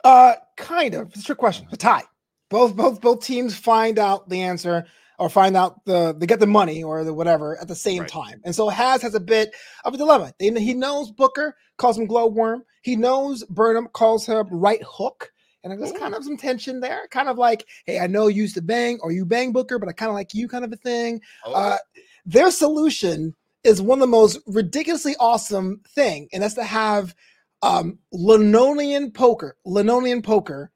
Uh, 0.04 0.34
kind 0.58 0.94
of. 0.94 1.08
It's 1.10 1.22
a 1.22 1.24
trick 1.24 1.40
question. 1.40 1.66
It's 1.66 1.74
a 1.74 1.78
tie. 1.78 2.04
Both 2.50 2.76
both 2.76 3.02
both 3.02 3.24
teams 3.26 3.56
find 3.58 3.98
out 3.98 4.30
the 4.30 4.42
answer 4.42 4.86
or 5.20 5.30
find 5.30 5.56
out 5.58 5.84
the 5.86 6.16
they 6.18 6.26
get 6.26 6.40
the 6.40 6.48
money 6.48 6.84
or 6.84 7.04
the 7.04 7.14
whatever 7.14 7.58
at 7.62 7.68
the 7.68 7.76
same 7.76 8.02
Right. 8.02 8.10
time. 8.10 8.42
And 8.46 8.56
so 8.56 8.70
Has 8.70 9.02
has 9.02 9.16
a 9.16 9.20
bit 9.20 9.54
of 9.86 9.94
a 9.94 9.98
dilemma. 9.98 10.34
They, 10.40 10.50
he 10.60 10.74
knows 10.74 11.12
Booker 11.12 11.56
calls 11.78 11.98
him 11.98 12.08
glowworm. 12.08 12.64
He 12.82 12.96
knows 12.96 13.44
Burnham 13.46 13.88
calls 13.94 14.26
him 14.26 14.48
right 14.50 14.82
hook. 14.88 15.32
And 15.64 15.78
there's 15.78 15.92
kind 15.92 16.16
of 16.16 16.24
some 16.24 16.38
tension 16.38 16.80
there, 16.80 17.06
kind 17.12 17.28
of 17.28 17.38
like, 17.38 17.66
hey, 17.86 18.00
I 18.00 18.08
know 18.08 18.28
you 18.28 18.44
used 18.44 18.56
to 18.56 18.62
bang 18.62 18.98
or 19.04 19.12
you 19.12 19.26
bang 19.26 19.52
Booker, 19.52 19.78
but 19.78 19.90
I 19.90 19.92
kind 19.92 20.10
of 20.10 20.16
like 20.16 20.34
you, 20.34 20.48
kind 20.48 20.64
of 20.64 20.72
a 20.72 20.78
thing. 20.78 21.22
Oh, 21.46 21.52
Uh, 21.54 21.78
their 22.26 22.50
solution 22.50 23.36
is 23.66 23.82
one 23.82 23.98
of 23.98 24.02
the 24.02 24.08
most 24.08 24.40
ridiculously 24.48 25.16
awesome 25.20 25.82
thing, 25.90 26.30
and 26.32 26.42
that's 26.42 26.54
to 26.54 26.64
have 26.64 27.14
um, 27.62 28.00
Linonian 28.14 29.14
poker, 29.14 29.58
Linonian 29.68 30.24
poker, 30.24 30.72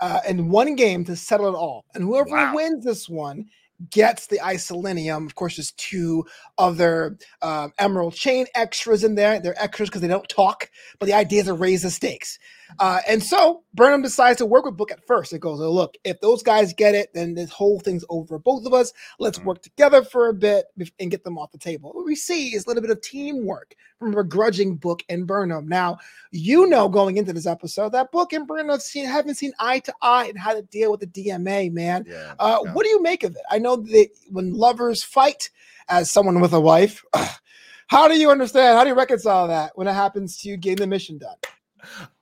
uh, 0.00 0.20
in 0.28 0.48
one 0.50 0.76
game 0.76 1.04
to 1.06 1.16
settle 1.16 1.48
it 1.48 1.58
all. 1.58 1.84
And 1.94 2.04
whoever 2.04 2.30
Wow. 2.30 2.54
wins 2.54 2.84
this 2.84 3.08
one 3.08 3.46
gets 3.90 4.26
the 4.26 4.38
isolinium. 4.38 5.26
Of 5.26 5.34
course, 5.34 5.56
there's 5.56 5.72
two 5.72 6.24
other 6.58 7.18
um, 7.42 7.72
emerald 7.78 8.14
chain 8.14 8.46
extras 8.54 9.04
in 9.04 9.14
there. 9.14 9.40
They're 9.40 9.60
extras 9.62 9.88
because 9.88 10.02
they 10.02 10.08
don't 10.08 10.28
talk, 10.28 10.70
but 10.98 11.06
the 11.06 11.14
idea 11.14 11.40
is 11.40 11.46
to 11.46 11.54
raise 11.54 11.82
the 11.82 11.90
stakes. 11.90 12.38
Uh, 12.78 13.00
and 13.08 13.22
so 13.22 13.62
Burnham 13.74 14.02
decides 14.02 14.38
to 14.38 14.46
work 14.46 14.64
with 14.64 14.76
Book 14.76 14.90
at 14.92 15.06
first. 15.06 15.32
It 15.32 15.38
goes, 15.40 15.60
oh, 15.60 15.72
look, 15.72 15.96
if 16.04 16.20
those 16.20 16.42
guys 16.42 16.72
get 16.74 16.94
it, 16.94 17.10
then 17.14 17.34
this 17.34 17.50
whole 17.50 17.80
thing's 17.80 18.04
over 18.10 18.38
both 18.38 18.66
of 18.66 18.74
us. 18.74 18.92
Let's 19.18 19.38
Mm. 19.38 19.44
work 19.44 19.62
together 19.62 20.02
for 20.04 20.28
a 20.28 20.34
bit 20.34 20.66
and 21.00 21.10
get 21.10 21.24
them 21.24 21.38
off 21.38 21.52
the 21.52 21.58
table. 21.58 21.92
What 21.92 22.04
we 22.04 22.14
see 22.14 22.54
is 22.54 22.64
a 22.66 22.68
little 22.68 22.82
bit 22.82 22.90
of 22.90 23.00
teamwork 23.00 23.74
from 23.98 24.12
begrudging 24.12 24.76
Book 24.76 25.02
and 25.08 25.26
Burnham. 25.26 25.66
Now, 25.68 25.98
you 26.30 26.66
know, 26.66 26.88
going 26.88 27.16
into 27.16 27.32
this 27.32 27.46
episode, 27.46 27.92
that 27.92 28.12
Book 28.12 28.32
and 28.32 28.46
Burnham 28.46 28.68
have 28.68 28.82
seen, 28.82 29.06
haven't 29.06 29.36
seen 29.36 29.52
eye 29.58 29.78
to 29.80 29.94
eye 30.02 30.26
and 30.26 30.38
how 30.38 30.52
to 30.54 30.62
deal 30.62 30.90
with 30.90 31.00
the 31.00 31.06
DMA, 31.06 31.70
man. 31.72 32.04
yeah. 32.08 32.34
Uh, 32.38 32.60
yeah. 32.64 32.72
What 32.72 32.84
do 32.84 32.90
you 32.90 33.02
make 33.02 33.24
of 33.24 33.34
it? 33.34 33.42
I 33.50 33.58
know 33.58 33.76
that 33.76 34.08
when 34.30 34.52
lovers 34.52 35.02
fight, 35.02 35.50
as 35.88 36.10
someone 36.10 36.40
with 36.40 36.52
a 36.52 36.60
wife, 36.60 37.02
how 37.86 38.08
do 38.08 38.14
you 38.18 38.30
understand? 38.30 38.76
How 38.76 38.84
do 38.84 38.90
you 38.90 38.96
reconcile 38.96 39.48
that 39.48 39.72
when 39.76 39.88
it 39.88 39.94
happens 39.94 40.36
to 40.38 40.48
you 40.48 40.56
getting 40.58 40.76
the 40.76 40.86
mission 40.86 41.18
done? 41.18 41.36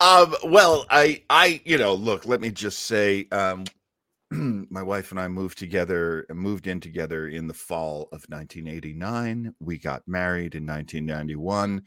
Um, 0.01 0.35
well, 0.45 0.87
I, 0.91 1.23
I, 1.31 1.61
you 1.65 1.79
know, 1.79 1.95
look, 1.95 2.27
let 2.27 2.41
me 2.41 2.51
just 2.51 2.81
say, 2.81 3.27
um, 3.33 3.65
my 4.31 4.83
wife 4.83 5.11
and 5.11 5.21
I 5.21 5.29
moved 5.29 5.59
together, 5.59 6.27
moved 6.31 6.67
in 6.67 6.81
together 6.81 7.29
in 7.29 7.47
the 7.47 7.55
fall 7.55 8.03
of 8.13 8.25
1989. 8.29 9.55
We 9.61 9.79
got 9.79 10.03
married 10.07 10.55
in 10.55 10.67
1991. 10.67 11.83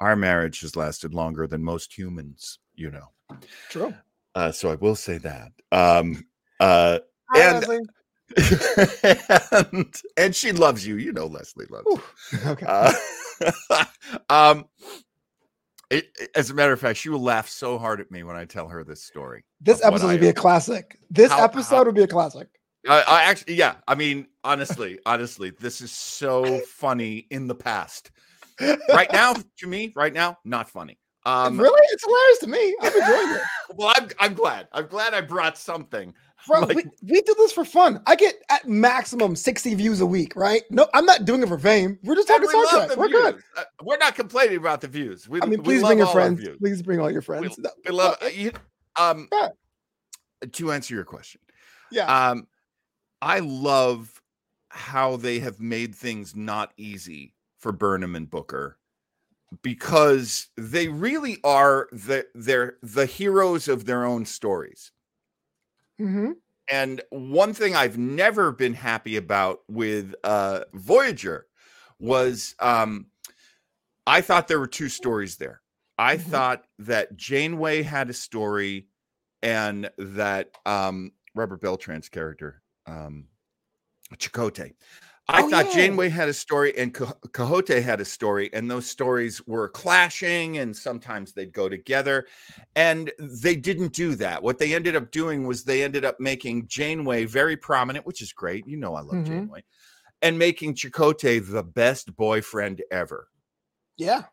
Our 0.00 0.16
marriage 0.16 0.60
has 0.60 0.76
lasted 0.76 1.14
longer 1.14 1.46
than 1.46 1.62
most 1.62 1.96
humans, 1.96 2.58
you 2.74 2.90
know. 2.90 3.08
True. 3.70 3.94
Uh, 4.34 4.52
so 4.52 4.70
I 4.70 4.76
will 4.76 4.94
say 4.94 5.18
that. 5.18 5.52
Um, 5.72 6.24
uh, 6.60 6.98
Hi, 7.30 7.40
And- 7.40 7.60
Leslie. 7.66 7.80
and, 9.72 10.02
and 10.18 10.36
she 10.36 10.52
loves 10.52 10.86
you, 10.86 10.96
you 10.96 11.12
know. 11.12 11.26
Leslie 11.26 11.64
loves 11.70 11.86
you. 11.86 12.38
Okay. 12.44 12.66
Uh, 12.68 12.92
um, 14.28 14.66
it, 15.90 16.08
it- 16.20 16.30
as 16.34 16.50
a 16.50 16.54
matter 16.54 16.72
of 16.72 16.80
fact, 16.80 16.98
she 16.98 17.08
will 17.08 17.22
laugh 17.22 17.48
so 17.48 17.78
hard 17.78 18.00
at 18.00 18.10
me 18.10 18.22
when 18.22 18.36
I 18.36 18.44
tell 18.44 18.68
her 18.68 18.84
this 18.84 19.02
story. 19.02 19.44
this 19.60 19.82
episode 19.84 20.08
would 20.08 20.20
be 20.20 20.28
a 20.28 20.32
classic. 20.34 20.98
This 21.10 21.30
How- 21.32 21.44
episode 21.44 21.76
how- 21.76 21.84
would 21.84 21.94
be 21.94 22.02
a 22.02 22.08
classic. 22.08 22.48
I, 22.88 23.02
I 23.02 23.22
actually, 23.24 23.54
yeah. 23.54 23.74
I 23.88 23.96
mean, 23.96 24.28
honestly, 24.44 24.98
honestly, 25.04 25.50
this 25.50 25.80
is 25.80 25.90
so 25.90 26.60
funny 26.60 27.26
in 27.30 27.46
the 27.48 27.54
past. 27.54 28.10
Right 28.60 29.12
now, 29.12 29.34
to 29.58 29.66
me, 29.66 29.92
right 29.94 30.12
now, 30.12 30.38
not 30.44 30.70
funny. 30.70 30.98
Um, 31.26 31.60
really? 31.60 31.80
It's 31.92 32.04
hilarious 32.04 32.38
to 32.38 32.46
me. 32.46 32.76
I'm 32.80 32.92
enjoying 33.02 33.36
it. 33.36 33.42
well, 33.76 33.92
I'm, 33.96 34.08
I'm 34.18 34.34
glad. 34.34 34.68
I'm 34.72 34.86
glad 34.86 35.12
I 35.12 35.20
brought 35.20 35.58
something. 35.58 36.14
Bro, 36.46 36.60
Like- 36.60 36.76
we, 36.76 36.84
we 37.02 37.20
do 37.22 37.34
this 37.36 37.52
for 37.52 37.64
fun. 37.64 38.00
I 38.06 38.16
get 38.16 38.34
at 38.48 38.66
maximum 38.68 39.36
60 39.36 39.74
views 39.74 40.00
a 40.00 40.06
week, 40.06 40.34
right? 40.36 40.62
No, 40.70 40.88
I'm 40.94 41.04
not 41.04 41.24
doing 41.24 41.42
it 41.42 41.48
for 41.48 41.58
fame. 41.58 41.98
We're 42.02 42.14
just 42.14 42.28
talking 42.28 42.48
we 42.48 42.66
Star 42.66 42.86
Trek. 42.86 42.96
We're 42.96 43.08
good. 43.08 43.42
Uh, 43.56 43.64
we're 43.82 43.98
not 43.98 44.14
complaining 44.14 44.56
about 44.56 44.80
the 44.80 44.88
views. 44.88 45.28
We, 45.28 45.42
I 45.42 45.46
mean, 45.46 45.62
please 45.62 45.82
bring 45.82 45.98
your 45.98 46.06
friends. 46.06 46.46
Please 46.58 46.82
bring 46.82 47.00
all 47.00 47.10
your 47.10 47.22
friends. 47.22 47.58
No, 47.58 47.70
We 47.84 47.92
love 47.92 48.16
uh, 48.22 48.26
you. 48.26 48.52
Um, 48.96 49.28
Yeah. 49.32 49.48
to 50.52 50.72
answer 50.72 50.94
your 50.94 51.04
question, 51.04 51.40
yeah. 51.90 52.30
um, 52.30 52.46
I 53.20 53.40
love 53.40 54.22
how 54.70 55.16
they 55.16 55.40
have 55.40 55.60
made 55.60 55.94
things 55.94 56.36
not 56.36 56.72
easy 56.76 57.34
for 57.58 57.72
Burnham 57.72 58.14
and 58.14 58.30
Booker 58.30 58.78
because 59.62 60.48
they 60.56 60.88
really 60.88 61.38
are 61.42 61.88
the 61.90 62.26
they're 62.34 62.76
the 62.82 63.06
heroes 63.06 63.66
of 63.68 63.86
their 63.86 64.04
own 64.04 64.24
stories. 64.26 64.92
Hmm 65.98 66.32
and 66.70 67.00
one 67.10 67.54
thing 67.54 67.74
I've 67.74 67.98
never 67.98 68.52
been 68.52 68.74
happy 68.74 69.16
about 69.16 69.60
with 69.68 70.14
uh, 70.22 70.64
Voyager 70.74 71.46
was 71.98 72.54
um, 72.60 73.06
I 74.06 74.20
thought 74.20 74.48
there 74.48 74.60
were 74.60 74.66
two 74.66 74.88
stories 74.88 75.36
there. 75.36 75.60
I 75.96 76.16
mm-hmm. 76.16 76.30
thought 76.30 76.64
that 76.80 77.16
Janeway 77.16 77.82
had 77.82 78.10
a 78.10 78.14
story 78.14 78.86
and 79.42 79.90
that 79.96 80.50
um, 80.66 81.12
Robert 81.34 81.60
Beltran's 81.60 82.08
character, 82.08 82.62
um, 82.86 83.26
Chakotay, 84.16 84.74
I 85.30 85.42
oh, 85.42 85.50
thought 85.50 85.66
yeah. 85.66 85.74
Janeway 85.74 86.08
had 86.08 86.30
a 86.30 86.34
story 86.34 86.76
and 86.78 86.94
Chakotay 86.94 87.82
had 87.82 88.00
a 88.00 88.04
story, 88.04 88.48
and 88.54 88.70
those 88.70 88.88
stories 88.88 89.46
were 89.46 89.68
clashing, 89.68 90.56
and 90.58 90.74
sometimes 90.74 91.32
they'd 91.32 91.52
go 91.52 91.68
together. 91.68 92.26
And 92.76 93.12
they 93.20 93.54
didn't 93.54 93.92
do 93.92 94.14
that. 94.14 94.42
What 94.42 94.58
they 94.58 94.74
ended 94.74 94.96
up 94.96 95.10
doing 95.10 95.46
was 95.46 95.64
they 95.64 95.82
ended 95.82 96.06
up 96.06 96.18
making 96.18 96.68
Janeway 96.68 97.26
very 97.26 97.58
prominent, 97.58 98.06
which 98.06 98.22
is 98.22 98.32
great. 98.32 98.66
You 98.66 98.78
know, 98.78 98.94
I 98.94 99.02
love 99.02 99.16
mm-hmm. 99.16 99.24
Janeway, 99.24 99.64
and 100.22 100.38
making 100.38 100.76
Chakotay 100.76 101.46
the 101.46 101.62
best 101.62 102.16
boyfriend 102.16 102.82
ever. 102.90 103.28
Yeah. 103.98 104.24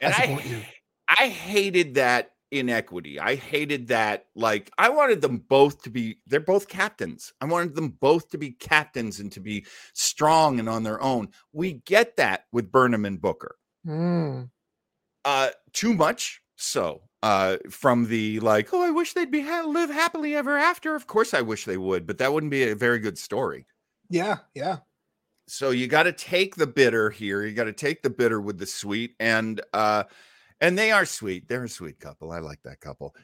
And 0.00 0.14
I, 0.14 0.66
I 1.08 1.28
hated 1.28 1.94
that 1.94 2.30
inequity. 2.50 3.18
I 3.18 3.34
hated 3.34 3.88
that. 3.88 4.26
Like, 4.34 4.70
I 4.78 4.88
wanted 4.88 5.20
them 5.20 5.38
both 5.38 5.82
to 5.82 5.90
be, 5.90 6.18
they're 6.26 6.40
both 6.40 6.68
captains. 6.68 7.32
I 7.40 7.46
wanted 7.46 7.74
them 7.74 7.90
both 8.00 8.30
to 8.30 8.38
be 8.38 8.50
captains 8.52 9.20
and 9.20 9.30
to 9.32 9.40
be 9.40 9.66
strong 9.92 10.58
and 10.58 10.68
on 10.68 10.82
their 10.82 11.02
own. 11.02 11.28
We 11.52 11.74
get 11.84 12.16
that 12.16 12.44
with 12.52 12.70
Burnham 12.70 13.04
and 13.04 13.20
Booker. 13.20 13.56
Mm. 13.86 14.50
Uh, 15.24 15.50
too 15.72 15.94
much 15.94 16.40
so. 16.56 17.02
Uh, 17.22 17.56
from 17.70 18.06
the 18.06 18.38
like, 18.40 18.72
oh, 18.72 18.82
I 18.82 18.90
wish 18.90 19.12
they'd 19.12 19.30
be 19.30 19.40
ha- 19.40 19.64
live 19.66 19.90
happily 19.90 20.36
ever 20.36 20.56
after. 20.56 20.94
Of 20.94 21.08
course, 21.08 21.34
I 21.34 21.40
wish 21.40 21.64
they 21.64 21.78
would, 21.78 22.06
but 22.06 22.18
that 22.18 22.32
wouldn't 22.32 22.52
be 22.52 22.68
a 22.68 22.76
very 22.76 23.00
good 23.00 23.18
story. 23.18 23.66
Yeah, 24.08 24.36
yeah. 24.54 24.78
So 25.48 25.70
you 25.70 25.88
got 25.88 26.04
to 26.04 26.12
take 26.12 26.54
the 26.54 26.68
bitter 26.68 27.10
here. 27.10 27.44
You 27.44 27.52
got 27.52 27.64
to 27.64 27.72
take 27.72 28.02
the 28.02 28.10
bitter 28.10 28.40
with 28.40 28.58
the 28.58 28.66
sweet, 28.66 29.16
and 29.18 29.60
uh, 29.72 30.04
and 30.60 30.78
they 30.78 30.92
are 30.92 31.04
sweet. 31.04 31.48
They're 31.48 31.64
a 31.64 31.68
sweet 31.68 32.00
couple. 32.00 32.32
I 32.32 32.38
like 32.38 32.62
that 32.64 32.80
couple. 32.80 33.14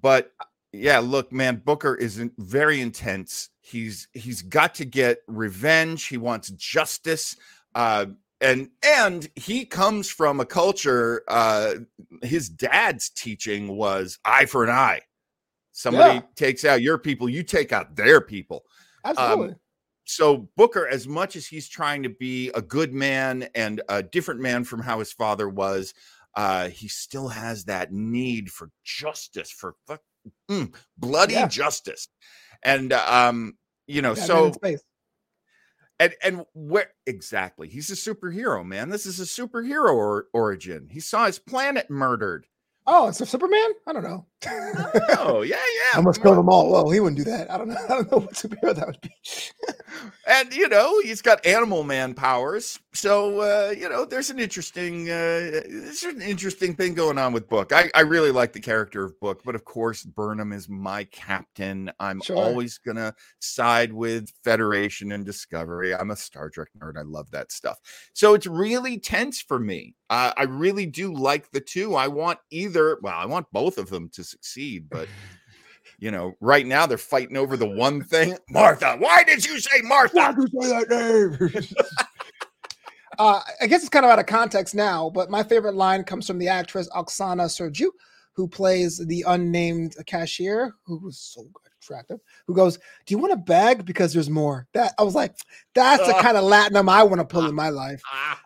But 0.00 0.32
uh, 0.40 0.44
yeah, 0.72 0.98
look, 0.98 1.32
man, 1.32 1.62
Booker 1.64 1.94
is 1.94 2.22
very 2.38 2.80
intense. 2.80 3.50
He's 3.60 4.08
he's 4.12 4.42
got 4.42 4.74
to 4.76 4.84
get 4.84 5.18
revenge. 5.26 6.06
He 6.06 6.16
wants 6.16 6.50
justice. 6.50 7.36
Uh, 7.74 8.06
and 8.40 8.70
and 8.82 9.28
he 9.36 9.64
comes 9.66 10.08
from 10.08 10.40
a 10.40 10.46
culture. 10.46 11.22
Uh, 11.28 11.74
his 12.22 12.48
dad's 12.48 13.10
teaching 13.10 13.76
was 13.76 14.18
eye 14.24 14.46
for 14.46 14.64
an 14.64 14.70
eye. 14.70 15.00
Somebody 15.72 16.16
yeah. 16.16 16.22
takes 16.36 16.64
out 16.64 16.82
your 16.82 16.98
people, 16.98 17.28
you 17.28 17.42
take 17.42 17.72
out 17.72 17.96
their 17.96 18.20
people. 18.20 18.64
Um, 19.04 19.14
Absolutely. 19.16 19.48
Um, 19.48 19.56
so 20.04 20.48
Booker, 20.56 20.88
as 20.88 21.06
much 21.06 21.36
as 21.36 21.46
he's 21.46 21.68
trying 21.68 22.02
to 22.02 22.08
be 22.08 22.50
a 22.54 22.62
good 22.62 22.92
man 22.92 23.48
and 23.54 23.80
a 23.88 24.02
different 24.02 24.40
man 24.40 24.64
from 24.64 24.82
how 24.82 24.98
his 24.98 25.12
father 25.12 25.48
was, 25.48 25.94
uh, 26.34 26.68
he 26.68 26.88
still 26.88 27.28
has 27.28 27.64
that 27.64 27.92
need 27.92 28.50
for 28.50 28.70
justice, 28.84 29.50
for 29.50 29.74
mm, 30.50 30.74
bloody 30.96 31.34
yeah. 31.34 31.48
justice. 31.48 32.08
And 32.62 32.92
um, 32.92 33.54
you 33.86 34.02
know, 34.02 34.14
so 34.14 34.52
and 35.98 36.14
and 36.22 36.44
where 36.54 36.90
exactly 37.06 37.68
he's 37.68 37.90
a 37.90 37.94
superhero, 37.94 38.64
man. 38.64 38.88
This 38.88 39.06
is 39.06 39.20
a 39.20 39.24
superhero 39.24 39.94
or, 39.94 40.26
origin. 40.32 40.88
He 40.90 41.00
saw 41.00 41.26
his 41.26 41.38
planet 41.38 41.90
murdered. 41.90 42.46
Oh, 42.86 43.08
it's 43.08 43.20
a 43.20 43.26
Superman? 43.26 43.70
I 43.86 43.92
don't 43.92 44.02
know. 44.02 44.26
Oh, 44.46 45.42
yeah, 45.42 45.56
yeah. 45.56 45.98
I 45.98 46.00
must 46.00 46.22
kill 46.22 46.34
them 46.34 46.48
all. 46.48 46.70
Well, 46.70 46.90
he 46.90 47.00
wouldn't 47.00 47.18
do 47.18 47.24
that. 47.24 47.50
I 47.50 47.58
don't 47.58 47.68
know. 47.68 47.76
I 47.84 47.88
don't 47.88 48.10
know 48.10 48.18
what 48.18 48.32
superhero 48.32 48.74
that 48.74 48.86
would 48.86 49.00
be. 49.00 49.14
and 50.26 50.54
you 50.54 50.68
know, 50.68 51.00
he's 51.00 51.20
got 51.20 51.44
animal 51.44 51.84
man 51.84 52.14
powers. 52.14 52.78
So 52.92 53.40
uh, 53.40 53.70
you 53.70 53.88
know, 53.88 54.04
there's 54.04 54.30
an 54.30 54.38
interesting 54.38 55.10
uh 55.10 55.62
there's 55.68 56.04
an 56.04 56.22
interesting 56.22 56.74
thing 56.74 56.94
going 56.94 57.18
on 57.18 57.32
with 57.32 57.48
Book. 57.48 57.72
I, 57.72 57.90
I 57.94 58.00
really 58.00 58.30
like 58.30 58.52
the 58.52 58.60
character 58.60 59.04
of 59.04 59.18
Book, 59.20 59.42
but 59.44 59.54
of 59.54 59.64
course, 59.64 60.04
Burnham 60.04 60.52
is 60.52 60.68
my 60.68 61.04
captain. 61.04 61.90
I'm 62.00 62.20
sure. 62.22 62.36
always 62.36 62.78
gonna 62.78 63.14
side 63.40 63.92
with 63.92 64.32
Federation 64.42 65.12
and 65.12 65.24
Discovery. 65.24 65.94
I'm 65.94 66.10
a 66.10 66.16
Star 66.16 66.48
Trek 66.48 66.68
nerd. 66.78 66.96
I 66.96 67.02
love 67.02 67.30
that 67.32 67.52
stuff. 67.52 67.78
So 68.14 68.34
it's 68.34 68.46
really 68.46 68.98
tense 68.98 69.40
for 69.40 69.58
me. 69.58 69.94
Uh, 70.10 70.32
I 70.36 70.42
really 70.42 70.86
do 70.86 71.14
like 71.14 71.52
the 71.52 71.60
two. 71.60 71.94
I 71.94 72.08
want 72.08 72.40
either, 72.50 72.98
well, 73.00 73.14
I 73.16 73.26
want 73.26 73.46
both 73.52 73.78
of 73.78 73.90
them 73.90 74.08
to 74.14 74.24
succeed, 74.30 74.88
but 74.88 75.08
you 75.98 76.10
know, 76.10 76.34
right 76.40 76.66
now 76.66 76.86
they're 76.86 76.98
fighting 76.98 77.36
over 77.36 77.56
the 77.56 77.68
one 77.68 78.02
thing. 78.02 78.36
Martha, 78.50 78.96
why 78.98 79.22
did 79.24 79.44
you 79.44 79.60
say 79.60 79.82
Martha? 79.82 80.16
Why 80.16 80.32
did 80.32 80.52
you 80.52 80.62
say 80.62 80.84
that 80.84 81.60
name? 81.60 81.76
uh, 83.18 83.40
I 83.60 83.66
guess 83.66 83.80
it's 83.80 83.90
kind 83.90 84.06
of 84.06 84.10
out 84.10 84.18
of 84.18 84.26
context 84.26 84.74
now, 84.74 85.10
but 85.10 85.30
my 85.30 85.42
favorite 85.42 85.74
line 85.74 86.04
comes 86.04 86.26
from 86.26 86.38
the 86.38 86.48
actress 86.48 86.88
Oksana 86.90 87.46
Sergiu, 87.46 87.90
who 88.32 88.48
plays 88.48 88.98
the 89.06 89.24
unnamed 89.28 89.94
cashier, 90.06 90.74
who 90.86 90.98
was 90.98 91.18
so 91.18 91.46
attractive, 91.82 92.20
who 92.46 92.54
goes, 92.54 92.78
Do 93.04 93.14
you 93.14 93.18
want 93.18 93.32
a 93.32 93.36
bag? 93.36 93.84
Because 93.84 94.12
there's 94.12 94.30
more. 94.30 94.66
That 94.72 94.94
I 94.98 95.02
was 95.02 95.14
like, 95.14 95.34
that's 95.74 96.06
the 96.06 96.14
kind 96.14 96.36
of 96.36 96.44
Latinum 96.44 96.88
I 96.88 97.02
want 97.02 97.20
to 97.20 97.24
pull 97.24 97.46
in 97.46 97.54
my 97.54 97.68
life. 97.68 98.00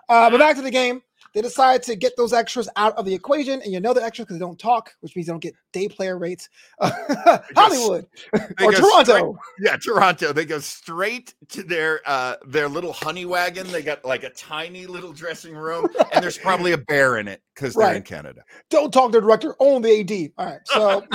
Uh, 0.09 0.31
but 0.31 0.39
back 0.39 0.57
to 0.57 0.63
the 0.63 0.71
game. 0.71 1.03
They 1.35 1.43
decide 1.43 1.83
to 1.85 1.97
get 1.97 2.17
those 2.17 2.33
extras 2.33 2.69
out 2.77 2.97
of 2.97 3.05
the 3.05 3.13
equation, 3.13 3.61
and 3.61 3.73
you 3.73 3.81
know 3.81 3.93
the 3.93 4.03
extras 4.03 4.27
because 4.27 4.39
they 4.39 4.45
don't 4.45 4.59
talk, 4.59 4.95
which 5.01 5.17
means 5.17 5.27
they 5.27 5.33
don't 5.33 5.43
get 5.43 5.55
day 5.73 5.89
player 5.89 6.17
rates. 6.17 6.49
Hollywood 6.81 8.07
or 8.63 8.73
Toronto. 8.73 9.03
Straight, 9.05 9.35
yeah, 9.61 9.77
Toronto. 9.77 10.33
They 10.33 10.45
go 10.45 10.61
straight 10.61 11.35
to 11.49 11.65
their 11.65 12.01
uh, 12.07 12.37
their 12.47 12.69
little 12.69 12.93
honey 12.93 13.27
wagon. 13.27 13.71
They 13.73 13.83
got 13.83 14.05
like 14.05 14.23
a 14.23 14.31
tiny 14.31 14.87
little 14.87 15.13
dressing 15.13 15.57
room, 15.57 15.89
right. 15.99 16.07
and 16.13 16.23
there's 16.23 16.39
probably 16.39 16.73
a 16.73 16.79
bear 16.79 17.19
in 17.19 17.27
it 17.27 17.43
because 17.55 17.75
they're 17.75 17.89
right. 17.89 17.97
in 17.97 18.03
Canada. 18.03 18.45
Don't 18.71 18.93
talk 18.93 19.11
to 19.11 19.21
the 19.21 19.27
director, 19.27 19.57
own 19.59 19.83
the 19.83 20.01
AD. 20.01 20.33
All 20.39 20.53
right, 20.53 20.61
so. 20.67 21.05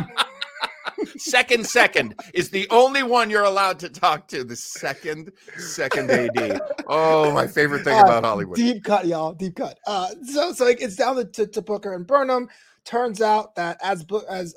second 1.17 1.65
second 1.65 2.15
is 2.33 2.49
the 2.49 2.67
only 2.69 3.03
one 3.03 3.29
you're 3.29 3.43
allowed 3.43 3.79
to 3.79 3.89
talk 3.89 4.27
to. 4.29 4.43
The 4.43 4.55
second 4.55 5.31
second 5.57 6.09
AD. 6.11 6.61
Oh, 6.87 7.31
my 7.31 7.47
favorite 7.47 7.83
thing 7.83 7.97
uh, 7.97 8.03
about 8.03 8.23
Hollywood. 8.23 8.57
Deep 8.57 8.83
cut, 8.83 9.05
y'all. 9.07 9.33
Deep 9.33 9.55
cut. 9.55 9.77
Uh, 9.85 10.09
so 10.25 10.51
so 10.53 10.67
it's 10.67 10.95
down 10.95 11.15
to, 11.31 11.47
to, 11.47 11.61
Booker 11.61 11.93
and 11.93 12.07
Burnham. 12.07 12.49
Turns 12.85 13.21
out 13.21 13.55
that 13.55 13.77
as 13.83 14.05
as 14.29 14.55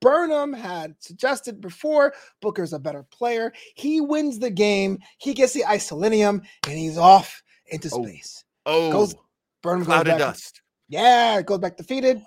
Burnham 0.00 0.52
had 0.52 0.94
suggested 1.00 1.60
before, 1.60 2.14
Booker's 2.40 2.72
a 2.72 2.78
better 2.78 3.04
player. 3.10 3.52
He 3.74 4.00
wins 4.00 4.38
the 4.38 4.50
game. 4.50 4.98
He 5.18 5.34
gets 5.34 5.52
the 5.52 5.64
isolinium, 5.64 6.42
and 6.66 6.78
he's 6.78 6.98
off 6.98 7.42
into 7.66 7.90
oh. 7.92 8.02
space. 8.02 8.44
Oh, 8.66 8.92
goes 8.92 9.14
Burnham 9.62 9.84
cloud 9.84 10.06
goes 10.06 10.14
of 10.14 10.18
dust. 10.18 10.62
Yeah, 10.88 11.42
goes 11.42 11.58
back 11.58 11.76
defeated. 11.76 12.22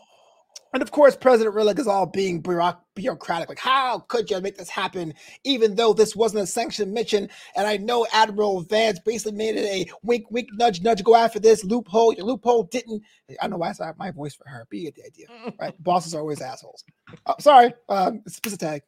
And 0.73 0.81
of 0.81 0.89
course, 0.89 1.15
President 1.15 1.55
Rillak 1.55 1.77
is 1.77 1.87
all 1.87 2.07
being 2.07 2.41
bureaucratic. 2.41 3.47
Like, 3.47 3.59
how 3.59 3.99
could 3.99 4.29
you 4.29 4.41
make 4.41 4.57
this 4.57 4.69
happen, 4.69 5.13
even 5.43 5.75
though 5.75 5.93
this 5.93 6.15
wasn't 6.15 6.43
a 6.43 6.47
sanctioned 6.47 6.91
mission? 6.91 7.29
And 7.55 7.67
I 7.67 7.77
know 7.77 8.07
Admiral 8.11 8.61
Vance 8.61 8.99
basically 8.99 9.37
made 9.37 9.55
it 9.55 9.65
a 9.65 9.85
wink, 10.01 10.31
wink, 10.31 10.49
nudge, 10.53 10.81
nudge, 10.81 11.03
go 11.03 11.15
after 11.15 11.39
this 11.39 11.63
loophole. 11.63 12.13
Your 12.13 12.25
loophole 12.25 12.63
didn't. 12.63 13.03
I 13.39 13.47
know 13.47 13.57
why 13.57 13.71
I 13.79 13.85
have 13.85 13.97
my 13.99 14.09
voice 14.09 14.33
for 14.33 14.47
her, 14.47 14.65
but 14.69 14.79
you 14.79 14.91
get 14.91 14.95
the 14.95 15.05
idea, 15.05 15.53
right? 15.59 15.73
Bosses 15.83 16.15
are 16.15 16.21
always 16.21 16.41
assholes. 16.41 16.83
Oh, 17.27 17.35
sorry, 17.39 17.73
um, 17.89 18.23
it's 18.25 18.39
a 18.53 18.57
tag. 18.57 18.81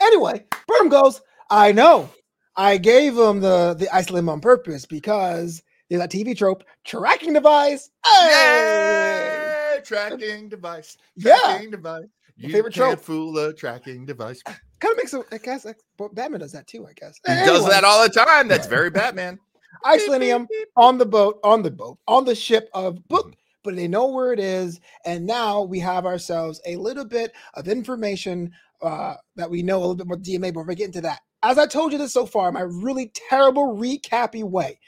Anyway, 0.00 0.44
Burnham 0.68 0.90
goes, 0.90 1.22
I 1.50 1.72
know. 1.72 2.10
I 2.56 2.76
gave 2.76 3.16
him 3.16 3.40
the 3.40 3.74
the 3.78 3.88
isolate 3.94 4.28
on 4.28 4.40
purpose 4.40 4.84
because 4.84 5.62
there's 5.88 6.02
a 6.02 6.08
TV 6.08 6.36
trope 6.36 6.64
tracking 6.84 7.32
device. 7.32 7.88
Hey! 8.04 9.41
Tracking 9.84 10.48
device. 10.48 10.96
Tracking 11.20 11.64
yeah. 11.64 11.70
device. 11.70 12.08
You 12.36 12.52
favorite 12.52 12.74
can't 12.74 12.92
trope. 12.92 13.00
fool 13.00 13.38
a 13.38 13.52
tracking 13.52 14.06
device. 14.06 14.42
Kind 14.42 14.92
of 14.92 14.96
makes 14.96 15.14
a, 15.14 15.22
I 15.30 15.38
guess 15.38 15.66
Batman 16.12 16.40
does 16.40 16.52
that 16.52 16.66
too, 16.66 16.86
I 16.86 16.92
guess. 16.94 17.20
He 17.26 17.32
anyway. 17.32 17.46
does 17.46 17.68
that 17.68 17.84
all 17.84 18.02
the 18.02 18.08
time. 18.08 18.48
That's 18.48 18.66
very 18.66 18.90
Batman. 18.90 19.38
Isolinium 19.84 20.46
on 20.76 20.98
the 20.98 21.06
boat, 21.06 21.38
on 21.44 21.62
the 21.62 21.70
boat, 21.70 21.98
on 22.06 22.24
the 22.24 22.34
ship 22.34 22.68
of 22.74 23.06
book, 23.08 23.34
but 23.62 23.76
they 23.76 23.88
know 23.88 24.06
where 24.06 24.32
it 24.32 24.40
is. 24.40 24.80
And 25.04 25.26
now 25.26 25.62
we 25.62 25.78
have 25.80 26.06
ourselves 26.06 26.60
a 26.66 26.76
little 26.76 27.04
bit 27.04 27.32
of 27.54 27.68
information 27.68 28.52
uh, 28.82 29.14
that 29.36 29.50
we 29.50 29.62
know 29.62 29.78
a 29.78 29.80
little 29.80 29.94
bit 29.94 30.06
more 30.06 30.16
DMA, 30.16 30.52
but 30.52 30.66
we're 30.66 30.74
getting 30.74 30.92
to 30.92 31.00
that. 31.02 31.20
As 31.42 31.58
I 31.58 31.66
told 31.66 31.92
you 31.92 31.98
this 31.98 32.12
so 32.12 32.26
far, 32.26 32.52
my 32.52 32.60
really 32.60 33.12
terrible 33.28 33.76
recappy 33.76 34.44
way. 34.44 34.78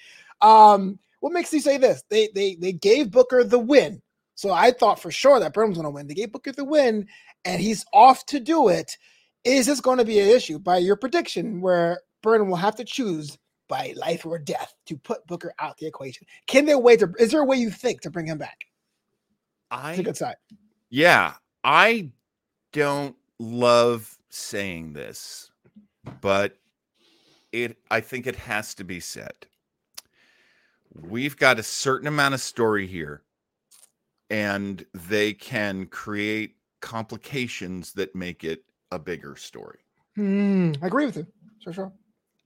Um, 0.41 0.99
what 1.21 1.33
makes 1.33 1.53
you 1.53 1.61
say 1.61 1.79
this? 1.79 2.05
They 2.11 2.29
they 2.35 2.57
they 2.57 2.73
gave 2.73 3.11
Booker 3.11 3.45
the 3.45 3.59
win 3.59 4.03
so 4.35 4.53
I 4.53 4.73
thought 4.73 5.01
for 5.01 5.11
sure 5.11 5.41
that 5.41 5.53
Burnham's 5.53 5.79
going 5.79 5.85
to 5.85 5.91
win. 5.91 6.07
They 6.07 6.15
gave 6.15 6.33
Booker 6.33 6.53
the 6.53 6.65
win, 6.65 7.07
and 7.45 7.61
he's 7.61 7.85
off 7.93 8.27
to 8.27 8.41
do 8.41 8.69
it. 8.69 8.97
Is 9.45 9.67
this 9.67 9.81
going 9.81 9.99
to 9.99 10.05
be 10.05 10.19
an 10.21 10.29
issue 10.29 10.59
by 10.59 10.79
your 10.79 10.97
prediction 10.97 11.61
where 11.61 12.01
Burnham 12.23 12.49
will 12.49 12.57
have 12.57 12.77
to 12.77 12.85
choose 12.85 13.37
by 13.69 13.95
life 13.97 14.25
or 14.25 14.39
death 14.39 14.75
to 14.87 14.97
put 14.97 15.27
Booker 15.27 15.53
out 15.59 15.77
the 15.79 15.87
equation? 15.87 16.27
Can 16.47 16.67
there 16.67 16.79
way 16.79 16.97
to? 16.97 17.13
Is 17.19 17.31
there 17.31 17.43
a 17.43 17.47
way 17.47 17.57
you 17.57 17.71
think 17.71 18.01
to 18.03 18.11
bring 18.11 18.27
him 18.27 18.39
back? 18.39 18.65
I 19.71 19.91
it's 19.91 20.01
a 20.01 20.05
good 20.05 20.17
side. 20.17 20.37
Yeah, 20.91 21.35
I 21.63 22.11
don't 22.73 23.17
love 23.39 24.17
saying 24.31 24.93
this, 24.93 25.51
but 26.21 26.57
it 27.53 27.79
I 27.91 28.01
think 28.01 28.27
it 28.27 28.37
has 28.37 28.75
to 28.77 28.85
be 28.85 29.01
said. 29.01 29.47
We've 30.95 31.37
got 31.37 31.59
a 31.59 31.65
certain 31.65 32.07
amount 32.07 32.35
of 32.35 32.41
story 32.41 32.87
here, 32.87 33.24
and 34.31 34.85
they 34.95 35.33
can 35.33 35.87
create 35.87 36.57
complications 36.81 37.93
that 37.93 38.15
make 38.15 38.45
it 38.45 38.65
a 38.91 38.99
bigger 38.99 39.37
story. 39.37 39.81
Mm, 40.19 40.83
I 40.83 40.87
agree 40.87 41.07
with 41.07 41.17
you. 41.17 41.27
Sure, 41.61 41.73
sure. 41.73 41.93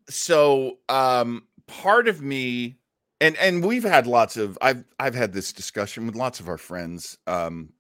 So, 0.09 0.79
um, 0.89 1.45
part 1.67 2.09
of 2.09 2.23
me, 2.23 2.79
and 3.21 3.37
and 3.37 3.65
we've 3.65 3.85
had 3.85 4.07
lots 4.07 4.37
of 4.37 4.57
I've 4.63 4.85
I've 4.99 5.15
had 5.15 5.33
this 5.33 5.53
discussion 5.53 6.07
with 6.07 6.15
lots 6.15 6.41
of 6.41 6.49
our 6.49 6.57
friends, 6.57 7.19
um, 7.27 7.71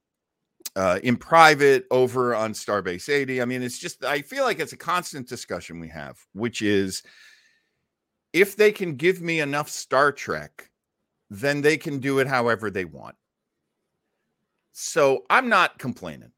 uh, 0.76 0.98
in 1.02 1.16
private 1.16 1.86
over 1.90 2.34
on 2.34 2.52
Starbase 2.52 3.08
80. 3.08 3.42
I 3.42 3.44
mean, 3.44 3.62
it's 3.62 3.78
just 3.78 4.04
I 4.04 4.22
feel 4.22 4.44
like 4.44 4.60
it's 4.60 4.72
a 4.72 4.76
constant 4.76 5.28
discussion 5.28 5.80
we 5.80 5.88
have, 5.88 6.18
which 6.32 6.62
is 6.62 7.02
if 8.32 8.56
they 8.56 8.72
can 8.72 8.96
give 8.96 9.20
me 9.20 9.40
enough 9.40 9.68
Star 9.68 10.12
Trek, 10.12 10.70
then 11.30 11.62
they 11.62 11.76
can 11.76 11.98
do 11.98 12.18
it 12.18 12.26
however 12.26 12.70
they 12.70 12.84
want. 12.84 13.16
So 14.80 15.24
I'm 15.28 15.48
not 15.48 15.80
complaining. 15.80 16.30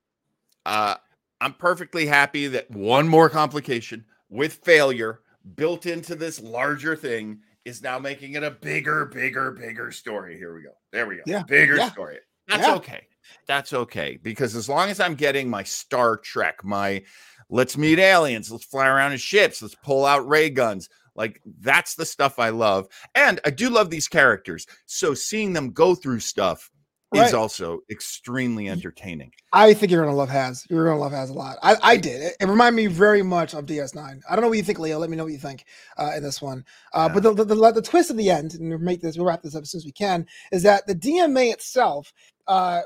Uh, 0.65 0.95
I'm 1.43 1.53
perfectly 1.53 2.07
happy 2.07 2.47
that 2.47 2.71
one 2.71 3.07
more 3.07 3.29
complication 3.29 4.07
with 4.31 4.55
failure 4.65 5.21
built 5.57 5.85
into 5.85 6.15
this 6.15 6.41
larger 6.41 6.97
thing 6.97 7.41
is 7.67 7.83
now 7.83 7.99
making 7.99 8.33
it 8.37 8.43
a 8.43 8.51
bigger, 8.51 9.05
bigger, 9.05 9.51
bigger 9.51 9.93
story. 9.93 10.39
Here 10.39 10.55
we 10.55 10.63
go. 10.63 10.71
There 10.91 11.07
we 11.07 11.17
go. 11.17 11.23
Yeah. 11.27 11.43
Bigger 11.43 11.77
Yeah. 11.77 11.91
story. 11.91 12.19
That's 12.49 12.67
Yeah. 12.67 12.77
okay. 12.77 13.07
That's 13.47 13.75
okay. 13.75 14.19
Because 14.23 14.57
as 14.57 14.71
long 14.71 14.89
as 14.89 15.01
I'm 15.01 15.17
getting 15.17 15.51
my 15.51 15.63
Star 15.63 16.17
Trek, 16.17 16.65
my 16.65 17.03
let's 17.51 17.77
meet 17.77 17.99
aliens, 17.99 18.51
let's 18.51 18.65
fly 18.65 18.89
around 18.89 19.13
in 19.13 19.19
ships, 19.19 19.61
let's 19.61 19.75
pull 19.85 20.07
out 20.07 20.27
ray 20.27 20.49
guns. 20.49 20.89
Like 21.15 21.43
that's 21.61 21.95
the 21.95 22.07
stuff 22.07 22.39
I 22.39 22.49
love. 22.49 22.87
And 23.15 23.39
I 23.45 23.51
do 23.51 23.69
love 23.69 23.91
these 23.91 24.09
characters. 24.09 24.67
So 24.87 25.13
seeing 25.13 25.53
them 25.53 25.73
go 25.73 25.95
through 25.95 26.21
stuff 26.21 26.71
Right. 27.13 27.27
is 27.27 27.35
also 27.35 27.81
extremely 27.91 28.69
entertaining. 28.69 29.33
I 29.53 29.75
think 29.75 29.91
you're 29.91 30.05
gonna 30.05 30.17
love 30.17 30.29
Has. 30.29 30.65
You're 30.71 30.85
gonna 30.85 31.01
love 31.01 31.11
Has 31.11 31.31
a 31.31 31.33
lot. 31.33 31.57
I, 31.63 31.77
I 31.83 31.97
did. 31.97 32.23
It, 32.23 32.37
it 32.41 32.47
reminded 32.47 32.77
me 32.77 32.87
very 32.87 33.23
much 33.23 33.53
of 33.53 33.67
DS9. 33.67 34.21
I 34.29 34.35
don't 34.37 34.43
know 34.43 34.49
what 34.49 34.57
you 34.57 34.63
think, 34.63 34.79
Leo. 34.79 34.99
Let 34.99 35.11
me 35.11 35.17
know 35.17 35.25
what 35.25 35.33
you 35.33 35.39
think 35.39 35.65
uh, 35.99 36.13
in 36.17 36.23
this 36.23 36.41
one. 36.41 36.65
Uh, 36.93 37.09
But 37.09 37.25
the, 37.25 37.35
the, 37.35 37.45
the, 37.45 37.73
the 37.73 37.83
twist 37.83 38.11
at 38.11 38.17
the 38.17 38.31
end, 38.31 38.55
and 38.55 38.71
we'll 38.71 38.79
make 38.79 39.01
this, 39.01 39.17
we'll 39.17 39.27
wrap 39.27 39.43
this 39.43 39.57
up 39.57 39.63
as 39.63 39.71
soon 39.71 39.81
as 39.81 39.85
we 39.85 39.93
can, 39.93 40.25
is 40.53 40.63
that 40.63 40.87
the 40.87 40.95
DMA 40.95 41.53
itself. 41.53 42.13
Uh, 42.47 42.83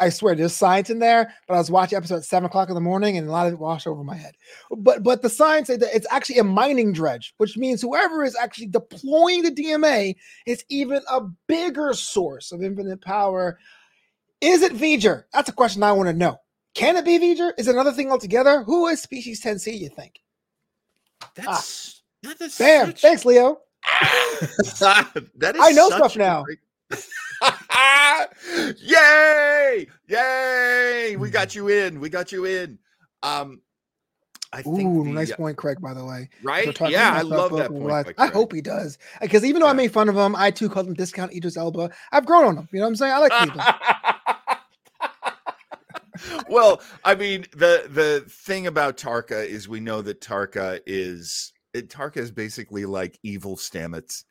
I 0.00 0.08
swear, 0.10 0.34
there's 0.34 0.54
science 0.54 0.90
in 0.90 0.98
there. 0.98 1.32
But 1.46 1.54
I 1.54 1.58
was 1.58 1.70
watching 1.70 1.96
episode 1.96 2.16
at 2.16 2.24
seven 2.24 2.46
o'clock 2.46 2.68
in 2.68 2.74
the 2.74 2.80
morning, 2.80 3.16
and 3.18 3.28
a 3.28 3.30
lot 3.32 3.46
of 3.46 3.52
it 3.52 3.58
washed 3.58 3.86
over 3.86 4.02
my 4.04 4.16
head. 4.16 4.34
But 4.76 5.02
but 5.02 5.22
the 5.22 5.28
science 5.30 5.68
that 5.68 5.82
it's 5.82 6.06
actually 6.10 6.38
a 6.38 6.44
mining 6.44 6.92
dredge, 6.92 7.34
which 7.38 7.56
means 7.56 7.82
whoever 7.82 8.24
is 8.24 8.36
actually 8.36 8.66
deploying 8.66 9.42
the 9.42 9.50
DMA 9.50 10.14
is 10.46 10.64
even 10.68 11.00
a 11.10 11.22
bigger 11.46 11.92
source 11.92 12.52
of 12.52 12.62
infinite 12.62 13.00
power. 13.00 13.58
Is 14.40 14.62
it 14.62 14.72
V'ger? 14.74 15.24
That's 15.32 15.48
a 15.48 15.52
question 15.52 15.82
I 15.82 15.92
want 15.92 16.08
to 16.08 16.12
know. 16.12 16.38
Can 16.74 16.96
it 16.96 17.04
be 17.04 17.18
V'ger? 17.18 17.52
Is 17.58 17.66
it 17.66 17.72
another 17.72 17.92
thing 17.92 18.10
altogether? 18.12 18.62
Who 18.62 18.86
is 18.86 19.02
species 19.02 19.42
10C, 19.42 19.76
you 19.78 19.88
think? 19.88 20.20
That's 21.34 22.02
that 22.22 22.40
is 22.40 22.54
Ah. 22.60 22.64
Bam. 22.64 22.86
such- 22.86 23.00
Thanks, 23.00 23.24
Leo. 23.24 23.60
that 24.00 25.52
is 25.56 25.60
I 25.60 25.72
know 25.72 25.88
such 25.88 25.98
stuff 25.98 26.16
now. 26.16 26.42
great- 26.44 26.58
Yay! 28.80 29.86
Yay! 30.08 31.16
We 31.18 31.30
got 31.30 31.54
you 31.54 31.68
in. 31.68 32.00
We 32.00 32.08
got 32.08 32.32
you 32.32 32.44
in. 32.44 32.78
Um 33.22 33.60
I 34.52 34.62
think 34.62 34.88
Ooh, 34.88 35.04
the, 35.04 35.10
nice 35.10 35.32
point, 35.32 35.58
Craig, 35.58 35.78
by 35.80 35.92
the 35.92 36.04
way. 36.04 36.30
Right? 36.42 36.80
Yeah, 36.88 37.12
I 37.12 37.20
love 37.20 37.54
that 37.56 37.70
point. 37.70 37.86
by 37.86 38.14
I 38.16 38.28
hope 38.28 38.52
he 38.52 38.62
does. 38.62 38.96
Because 39.20 39.44
even 39.44 39.60
though 39.60 39.68
I 39.68 39.74
made 39.74 39.92
fun 39.92 40.08
of 40.08 40.16
him, 40.16 40.34
I 40.34 40.50
too 40.50 40.70
called 40.70 40.86
him 40.86 40.94
discount 40.94 41.34
Idris 41.34 41.58
Elba. 41.58 41.90
I've 42.12 42.24
grown 42.24 42.44
on 42.44 42.56
him. 42.56 42.68
You 42.72 42.78
know 42.78 42.86
what 42.86 42.88
I'm 42.88 42.96
saying? 42.96 43.12
I 43.12 43.18
like 43.18 43.32
people. 43.44 43.60
well, 46.48 46.80
I 47.04 47.14
mean, 47.14 47.44
the 47.52 47.88
the 47.90 48.24
thing 48.26 48.66
about 48.66 48.96
Tarka 48.96 49.46
is 49.46 49.68
we 49.68 49.80
know 49.80 50.00
that 50.02 50.22
Tarka 50.22 50.80
is 50.86 51.52
Tarka 51.74 52.16
is 52.16 52.30
basically 52.30 52.86
like 52.86 53.18
evil 53.22 53.56
Stamets. 53.56 54.24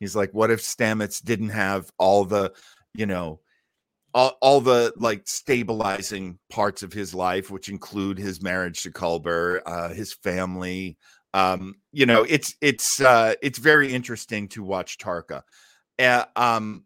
He's 0.00 0.16
like, 0.16 0.32
what 0.32 0.50
if 0.50 0.60
Stamets 0.60 1.22
didn't 1.22 1.50
have 1.50 1.90
all 1.98 2.24
the, 2.24 2.52
you 2.94 3.06
know, 3.06 3.40
all, 4.14 4.36
all 4.40 4.60
the 4.60 4.92
like 4.96 5.22
stabilizing 5.26 6.38
parts 6.50 6.82
of 6.82 6.92
his 6.92 7.14
life, 7.14 7.50
which 7.50 7.68
include 7.68 8.18
his 8.18 8.42
marriage 8.42 8.82
to 8.82 8.90
Culber, 8.90 9.60
uh, 9.66 9.90
his 9.90 10.12
family. 10.12 10.96
Um, 11.34 11.76
you 11.92 12.06
know, 12.06 12.24
it's 12.28 12.54
it's 12.60 13.00
uh 13.00 13.34
it's 13.42 13.58
very 13.58 13.92
interesting 13.92 14.48
to 14.48 14.62
watch 14.62 14.98
Tarka. 14.98 15.42
Uh, 15.98 16.24
um 16.36 16.84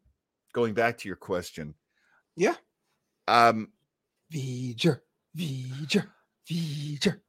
going 0.53 0.75
back 0.75 0.99
to 0.99 1.09
your 1.09 1.17
question. 1.17 1.75
Yeah. 2.37 2.55
Um 3.29 3.69
V'ger, 4.33 5.01
V'ger, 5.37 6.07
V'ger. 6.51 7.21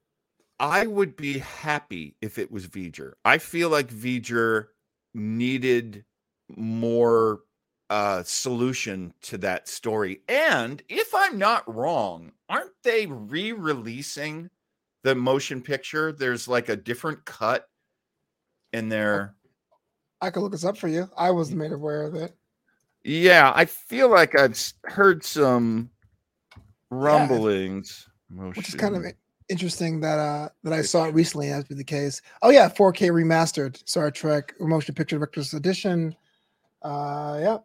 I 0.60 0.88
would 0.88 1.16
be 1.16 1.40
happy 1.40 2.16
if 2.22 2.40
it 2.40 2.52
was 2.52 2.68
V'ger. 2.68 3.14
I 3.24 3.38
feel 3.38 3.70
like 3.70 3.90
V'ger 3.90 4.68
needed 5.14 6.06
more 6.56 7.42
uh 7.90 8.24
solution 8.24 9.14
to 9.22 9.38
that 9.40 9.68
story. 9.68 10.22
And 10.28 10.82
if 10.90 11.14
I'm 11.14 11.38
not 11.38 11.74
wrong, 11.74 12.32
aren't 12.50 12.72
they 12.84 13.06
re-releasing 13.06 14.50
the 15.04 15.16
motion 15.16 15.62
picture? 15.62 16.12
There's 16.12 16.48
like 16.48 16.70
a 16.70 16.76
different 16.76 17.26
cut 17.26 17.68
in 18.72 18.90
there. 18.90 19.36
I 20.22 20.30
could 20.30 20.42
look 20.42 20.54
this 20.54 20.66
up 20.66 20.78
for 20.78 20.88
you. 20.88 21.10
I 21.18 21.32
wasn't 21.32 21.60
made 21.60 21.74
aware 21.74 22.04
of 22.04 22.16
it. 22.16 22.34
Yeah, 23.04 23.52
I 23.54 23.66
feel 23.66 24.10
like 24.10 24.40
I've 24.40 24.58
heard 24.86 25.24
some 25.24 25.90
rumblings. 26.90 28.08
which 28.30 28.70
is 28.70 28.76
kind 28.76 28.96
of 28.96 29.04
interesting 29.50 30.00
that 30.02 30.20
uh 30.20 30.50
that 30.64 30.74
I 30.74 30.82
saw 30.82 31.06
it 31.06 31.14
recently 31.14 31.50
as 31.50 31.66
be 31.66 31.76
the 31.76 31.84
case. 31.84 32.22
Oh 32.42 32.50
yeah, 32.50 32.70
4K 32.70 33.10
remastered 33.12 33.88
Star 33.88 34.12
Trek 34.12 34.54
Motion 34.60 34.96
Picture 34.96 35.18
Director's 35.18 35.54
Edition. 35.54 36.16
Uh 36.82 37.40
yeah. 37.42 37.58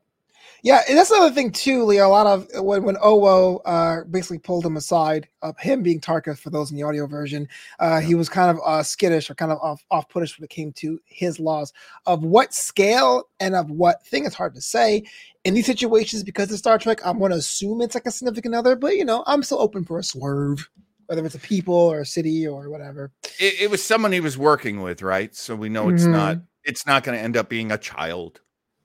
Yeah, 0.64 0.83
and 0.88 0.99
that's 0.99 1.11
another 1.12 1.33
thing 1.33 1.53
too, 1.53 1.85
Leo. 1.85 2.09
A 2.09 2.09
lot 2.09 2.27
of 2.27 2.49
when 2.64 2.83
when 2.83 2.97
Owo 2.97 3.61
uh 3.64 4.05
basically 4.11 4.38
pulled 4.38 4.67
him 4.67 4.77
aside, 4.77 5.29
uh, 5.43 5.53
him 5.59 5.83
being 5.83 6.01
Tarka 6.01 6.37
for 6.37 6.51
those 6.51 6.71
in 6.71 6.77
the 6.77 6.83
audio 6.83 7.07
version, 7.07 7.49
uh 7.79 8.01
he 8.01 8.14
was 8.14 8.29
kind 8.29 8.51
of 8.51 8.62
uh 8.64 8.83
skittish 8.83 9.31
or 9.31 9.35
kind 9.35 9.53
of 9.53 9.59
off 9.59 9.85
off 9.91 10.09
puttish 10.09 10.38
when 10.38 10.45
it 10.45 10.51
came 10.51 10.73
to 10.73 10.99
his 11.05 11.38
laws 11.38 11.73
of 12.07 12.25
what 12.25 12.53
scale 12.53 13.29
and 13.41 13.55
of 13.55 13.71
what 13.71 14.05
thing. 14.07 14.25
It's 14.25 14.35
hard 14.35 14.55
to 14.57 14.61
say 14.61 15.05
in 15.45 15.55
these 15.55 15.67
situations 15.67 16.23
because 16.25 16.51
of 16.51 16.59
Star 16.59 16.79
Trek. 16.79 17.01
I'm 17.05 17.19
going 17.19 17.31
to 17.31 17.38
assume 17.38 17.81
it's 17.81 17.95
like 17.95 18.07
a 18.07 18.11
significant 18.11 18.55
other, 18.55 18.77
but 18.77 18.97
you 18.97 19.05
know, 19.05 19.25
I'm 19.27 19.43
still 19.43 19.61
open 19.61 19.85
for 19.85 19.99
a 19.99 20.05
swerve, 20.05 20.69
whether 21.09 21.25
it's 21.25 21.35
a 21.35 21.40
people 21.40 21.75
or 21.75 22.01
a 22.01 22.07
city 22.07 22.47
or 22.47 22.68
whatever. 22.68 23.11
it, 23.40 23.62
it 23.62 23.71
was 23.71 23.83
someone 23.83 24.12
he 24.12 24.21
was 24.21 24.38
working 24.38 24.83
with, 24.83 25.03
right? 25.03 25.35
So 25.35 25.57
we 25.57 25.68
know 25.68 25.88
it's 25.88 26.05
not 26.05 26.38
it's 26.64 26.87
not 26.87 27.03
going 27.03 27.16
to 27.16 27.23
end 27.23 27.37
up 27.37 27.49
being 27.49 27.73
a 27.73 27.79
child. 27.79 28.40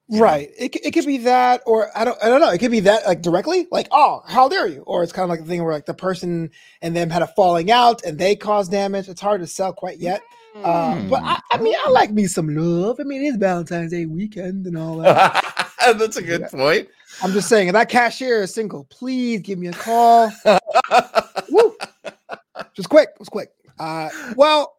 Yeah. 0.08 0.22
Right. 0.22 0.50
It, 0.58 0.76
it 0.76 0.92
could 0.92 1.06
be 1.06 1.20
that, 1.20 1.62
or 1.66 1.90
I 1.98 2.04
don't, 2.06 2.18
I 2.22 2.28
don't 2.28 2.42
know. 2.42 2.52
It 2.52 2.58
could 2.60 2.72
be 2.72 2.82
that 2.82 3.06
like 3.06 3.22
directly, 3.22 3.68
like, 3.72 3.88
oh, 3.92 4.22
how 4.28 4.50
dare 4.50 4.68
you? 4.68 4.82
Or 4.82 5.04
it's 5.04 5.14
kind 5.14 5.24
of 5.24 5.30
like 5.30 5.42
the 5.42 5.46
thing 5.46 5.64
where 5.64 5.74
like 5.74 5.86
the 5.86 5.94
person 5.94 6.52
and 6.82 6.96
them 6.96 7.10
had 7.10 7.22
a 7.22 7.28
falling 7.28 7.72
out 7.72 8.04
and 8.04 8.18
they 8.18 8.36
caused 8.36 8.72
damage. 8.72 9.08
It's 9.08 9.22
hard 9.22 9.42
to 9.42 9.48
sell 9.48 9.74
quite 9.74 10.00
yet. 10.00 10.22
Uh, 10.56 11.02
but 11.10 11.22
I, 11.24 11.40
I 11.52 11.58
mean, 11.58 11.76
I 11.84 11.90
like 11.90 12.12
me 12.12 12.28
some 12.28 12.56
love. 12.56 12.98
I 13.00 13.04
mean, 13.04 13.24
it's 13.24 13.38
Valentine's 13.38 13.92
Day 13.92 14.06
weekend 14.06 14.68
and 14.68 14.78
all 14.78 14.98
that. 14.98 15.72
That's 15.98 16.18
a 16.18 16.22
good 16.22 16.44
point. 16.44 16.90
I'm 17.22 17.32
just 17.32 17.50
saying, 17.50 17.68
if 17.68 17.74
that 17.74 17.90
cashier 17.90 18.44
is 18.44 18.54
single, 18.54 18.86
please 18.86 19.42
give 19.42 19.58
me 19.58 19.68
a 19.68 19.74
call. 19.74 20.32
Just 22.76 22.90
quick, 22.90 23.10
just 23.18 23.32
quick. 23.32 23.50
Uh, 23.80 24.10
well, 24.36 24.76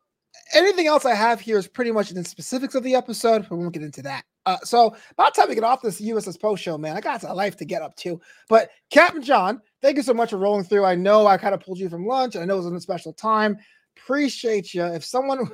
anything 0.55 0.87
else 0.87 1.05
I 1.05 1.15
have 1.15 1.41
here 1.41 1.59
is 1.59 1.67
pretty 1.67 1.93
much 1.93 2.11
in 2.11 2.17
the 2.17 2.25
specifics 2.25 2.75
of 2.75 2.83
the 2.83 2.95
episode, 2.95 3.47
but 3.49 3.57
we 3.57 3.63
won't 3.63 3.75
get 3.75 3.83
into 3.83 4.03
that. 4.03 4.25
Uh, 4.47 4.59
so 4.63 4.95
about 5.13 5.35
time 5.35 5.49
to 5.49 5.55
get 5.55 5.65
off 5.65 5.81
this 5.81 6.01
USS 6.01 6.41
Post 6.41 6.63
show, 6.63 6.77
man. 6.77 6.97
I 6.97 7.01
got 7.01 7.23
a 7.23 7.33
life 7.33 7.57
to 7.57 7.65
get 7.65 7.83
up 7.83 7.97
to. 7.97 8.21
But 8.49 8.71
Captain 8.91 9.23
John, 9.23 9.61
thank 9.81 9.97
you 9.97 10.03
so 10.03 10.13
much 10.13 10.31
for 10.31 10.37
rolling 10.37 10.65
through. 10.65 10.85
I 10.85 10.95
know 10.95 11.27
I 11.27 11.39
kind 11.39 11.55
of 11.55 11.61
pulled 11.61 11.79
you 11.79 11.89
from 11.89 12.07
lunch, 12.07 12.35
and 12.35 12.43
I 12.43 12.47
know 12.47 12.55
it 12.55 12.65
was 12.65 12.67
a 12.67 12.81
special 12.81 13.13
time. 13.13 13.57
Appreciate 13.97 14.75
you. 14.75 14.85
If 14.85 15.05
someone 15.05 15.51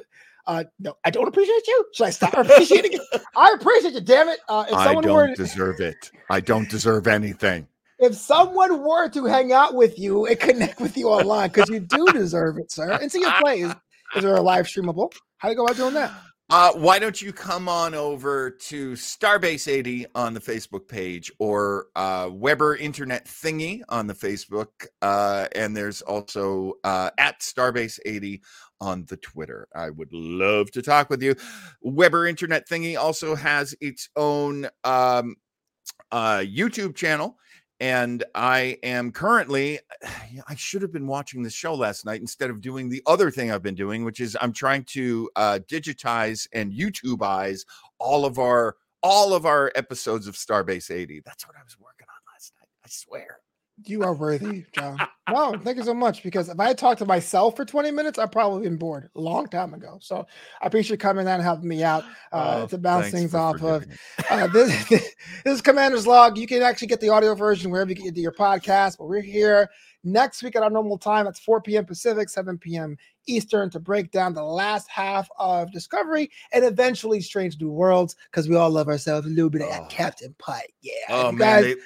uh 0.47 0.65
no, 0.79 0.97
I 1.05 1.11
don't 1.11 1.29
appreciate 1.29 1.67
you. 1.69 1.87
Should 1.95 2.07
I 2.07 2.11
stop 2.11 2.35
appreciating 2.35 2.93
you? 2.93 3.05
I 3.37 3.55
appreciate 3.61 3.95
you, 3.95 4.01
damn 4.01 4.29
it. 4.29 4.41
Uh 4.49 4.65
if 4.69 4.75
I 4.75 4.87
someone 4.87 5.05
don't 5.05 5.15
were 5.15 5.35
deserve 5.35 5.81
it. 5.81 6.11
I 6.31 6.41
don't 6.41 6.69
deserve 6.69 7.07
anything. 7.07 7.69
If 8.01 8.15
someone 8.15 8.83
were 8.83 9.09
to 9.11 9.27
hang 9.27 9.53
out 9.53 9.75
with 9.75 9.99
you 9.99 10.27
and 10.27 10.39
connect 10.39 10.81
with 10.81 10.97
you 10.97 11.09
online, 11.09 11.49
because 11.49 11.69
you 11.69 11.81
do 11.81 12.07
deserve 12.07 12.59
it, 12.59 12.73
sir. 12.73 12.93
And 12.93 13.13
see 13.13 13.21
your 13.21 13.33
plays. 13.41 13.75
Is 14.17 14.23
there 14.23 14.37
a 14.37 14.41
live 14.41 14.67
streamable? 14.67 15.13
How 15.39 15.49
do 15.49 15.53
you 15.53 15.57
go 15.57 15.65
about 15.65 15.77
doing 15.77 15.95
that? 15.95 16.13
Uh, 16.49 16.73
why 16.73 16.99
don't 16.99 17.23
you 17.23 17.33
come 17.33 17.69
on 17.69 17.95
over 17.95 18.51
to 18.51 18.93
Starbase 18.95 19.71
80 19.71 20.07
on 20.17 20.35
the 20.35 20.41
Facebook 20.41 20.89
page 20.89 21.31
or 21.39 21.87
uh, 21.95 22.29
Weber 22.33 22.75
Internet 22.75 23.27
Thingy 23.27 23.83
on 23.89 24.09
the 24.09 24.15
Facebook. 24.15 24.87
Uh, 25.01 25.47
and 25.55 25.77
there's 25.77 26.03
also 26.03 26.73
uh, 26.83 27.11
at 27.19 27.39
Starbase 27.39 28.01
80 28.05 28.43
on 28.81 29.05
the 29.09 29.17
Twitter. 29.19 29.69
I 29.77 29.91
would 29.91 30.13
love 30.13 30.73
to 30.73 30.83
talk 30.83 31.09
with 31.09 31.23
you. 31.23 31.37
Weber 31.83 32.27
Internet 32.27 32.69
Thingy 32.69 32.99
also 32.99 33.37
has 33.37 33.73
its 33.81 34.09
own 34.17 34.65
um, 34.83 35.37
uh, 36.11 36.39
YouTube 36.39 36.97
channel 36.97 37.37
and 37.81 38.23
I 38.35 38.79
am 38.83 39.11
currently, 39.11 39.81
I 40.49 40.55
should 40.55 40.83
have 40.83 40.93
been 40.93 41.07
watching 41.07 41.43
the 41.43 41.51
show 41.51 41.75
last 41.75 42.05
night 42.05 42.21
instead 42.21 42.51
of 42.51 42.61
doing 42.61 42.89
the 42.89 43.03
other 43.07 43.31
thing 43.31 43.51
I've 43.51 43.63
been 43.63 43.75
doing, 43.75 44.05
which 44.05 44.21
is 44.21 44.37
I'm 44.41 44.53
trying 44.53 44.85
to 44.85 45.31
uh, 45.37 45.59
digitize 45.67 46.47
and 46.53 46.73
YouTubeize 46.73 47.65
all 47.99 48.25
of 48.25 48.39
our 48.39 48.77
all 49.03 49.33
of 49.33 49.47
our 49.47 49.73
episodes 49.75 50.27
of 50.27 50.35
Starbase 50.35 50.91
80. 50.91 51.23
That's 51.25 51.47
what 51.47 51.57
I 51.57 51.63
was 51.65 51.79
working 51.79 52.07
on 52.09 52.35
last 52.35 52.53
night. 52.61 52.69
I 52.85 52.89
swear. 52.91 53.39
You 53.85 54.03
are 54.03 54.13
worthy, 54.13 54.65
John. 54.73 54.99
no, 55.29 55.57
thank 55.59 55.79
you 55.79 55.85
so 55.85 55.95
much. 55.95 56.23
Because 56.23 56.49
if 56.49 56.59
I 56.59 56.69
had 56.69 56.79
talked 56.79 56.99
to 56.99 57.07
myself 57.07 57.57
for 57.57 57.65
20 57.65 57.91
minutes, 57.91 58.19
I'd 58.19 58.33
probably 58.33 58.63
been 58.63 58.77
bored 58.77 59.11
a 59.15 59.21
long 59.21 59.47
time 59.47 59.75
ago. 59.75 59.99
So 60.01 60.27
I 60.61 60.67
appreciate 60.67 60.95
you 60.95 60.99
coming 60.99 61.27
out 61.27 61.35
and 61.35 61.43
helping 61.43 61.69
me 61.69 61.83
out 61.83 62.05
uh, 62.33 62.63
oh, 62.63 62.67
to 62.67 62.79
bounce 62.79 63.11
things 63.11 63.35
off 63.35 63.63
of. 63.63 63.87
Uh, 64.31 64.47
this, 64.49 64.89
this 64.89 65.15
is 65.45 65.61
Commander's 65.61 66.07
Log. 66.07 66.39
You 66.39 66.47
can 66.47 66.63
actually 66.63 66.87
get 66.87 67.01
the 67.01 67.09
audio 67.09 67.35
version 67.35 67.71
wherever 67.71 67.91
you 67.91 67.97
get 67.97 68.17
your 68.17 68.33
podcast, 68.33 68.99
but 68.99 69.09
we're 69.09 69.21
here 69.21 69.69
next 70.05 70.43
week 70.43 70.55
at 70.55 70.63
our 70.63 70.71
normal 70.71 70.99
time. 70.99 71.25
That's 71.25 71.41
4 71.41 71.63
p.m. 71.63 71.85
Pacific, 71.85 72.29
7 72.29 72.59
p.m. 72.59 72.97
Eastern 73.27 73.71
to 73.71 73.81
break 73.81 74.13
down 74.13 74.35
the 74.35 74.45
last 74.45 74.89
half 74.89 75.29
of 75.39 75.73
Discovery 75.73 76.31
and 76.53 76.65
eventually 76.65 77.21
Strange 77.21 77.61
New 77.61 77.71
Worlds 77.71 78.15
because 78.31 78.49
we 78.49 78.57
all 78.57 78.71
love 78.71 78.89
ourselves 78.89 79.27
a 79.27 79.31
little 79.31 79.51
bit 79.51 79.63
of 79.63 79.69
oh. 79.69 79.87
Captain 79.89 80.35
Pike. 80.39 80.75
Yeah. 80.81 80.93
Oh, 81.09 81.33
man. 81.33 81.39
Guys, 81.39 81.75
they- 81.75 81.81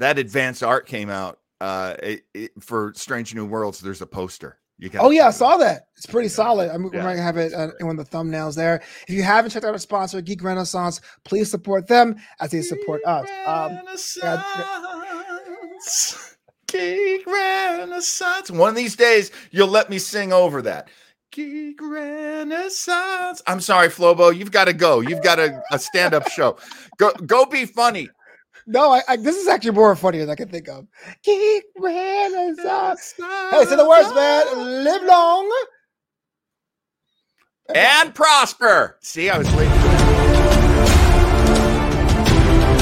that 0.00 0.18
advanced 0.18 0.62
art 0.62 0.86
came 0.86 1.08
out 1.08 1.38
uh, 1.60 1.94
it, 2.02 2.22
it, 2.34 2.50
for 2.60 2.92
Strange 2.96 3.34
New 3.34 3.46
Worlds. 3.46 3.80
There's 3.80 4.02
a 4.02 4.06
poster. 4.06 4.58
You 4.78 4.90
oh 4.98 5.10
yeah, 5.10 5.28
I 5.28 5.30
saw 5.30 5.58
that. 5.58 5.88
It's 5.94 6.06
pretty 6.06 6.28
yeah. 6.28 6.34
solid. 6.34 6.70
I 6.70 6.78
mean, 6.78 6.90
yeah. 6.92 7.00
we 7.00 7.04
might 7.04 7.18
have 7.18 7.36
it 7.36 7.52
uh, 7.52 7.68
in 7.78 7.86
one 7.86 7.98
of 7.98 8.10
the 8.10 8.16
thumbnails 8.16 8.56
there. 8.56 8.82
If 9.06 9.14
you 9.14 9.22
haven't 9.22 9.50
checked 9.50 9.66
out 9.66 9.72
our 9.72 9.78
sponsor, 9.78 10.22
Geek 10.22 10.42
Renaissance, 10.42 11.02
please 11.24 11.50
support 11.50 11.86
them 11.86 12.16
as 12.40 12.50
they 12.50 12.62
support 12.62 13.02
us. 13.04 13.28
Um, 13.46 13.78
Geek 16.66 17.26
Renaissance. 17.26 18.50
One 18.50 18.70
of 18.70 18.76
these 18.76 18.96
days, 18.96 19.30
you'll 19.50 19.68
let 19.68 19.90
me 19.90 19.98
sing 19.98 20.32
over 20.32 20.62
that. 20.62 20.88
Geek 21.30 21.78
Renaissance. 21.82 23.42
I'm 23.46 23.60
sorry, 23.60 23.88
Flobo. 23.88 24.34
You've 24.34 24.50
got 24.50 24.64
to 24.64 24.72
go. 24.72 25.00
You've 25.00 25.22
got 25.22 25.38
a, 25.38 25.62
a 25.70 25.78
stand-up 25.78 26.28
show. 26.30 26.56
Go, 26.96 27.12
go 27.26 27.44
be 27.44 27.66
funny. 27.66 28.08
No, 28.72 28.92
I, 28.92 29.02
I, 29.08 29.16
this 29.16 29.34
is 29.34 29.48
actually 29.48 29.72
more 29.72 29.96
funny 29.96 30.18
than 30.18 30.30
I 30.30 30.36
can 30.36 30.48
think 30.48 30.68
of. 30.68 30.86
Renaissance. 31.76 33.14
Hey, 33.18 33.64
say 33.64 33.74
the 33.74 33.84
words, 33.88 34.14
man. 34.14 34.84
Live 34.84 35.02
long 35.02 35.50
and 37.74 38.14
prosper. 38.14 38.96
See, 39.00 39.28
I 39.28 39.38
was 39.38 39.50
waiting. 39.54 40.59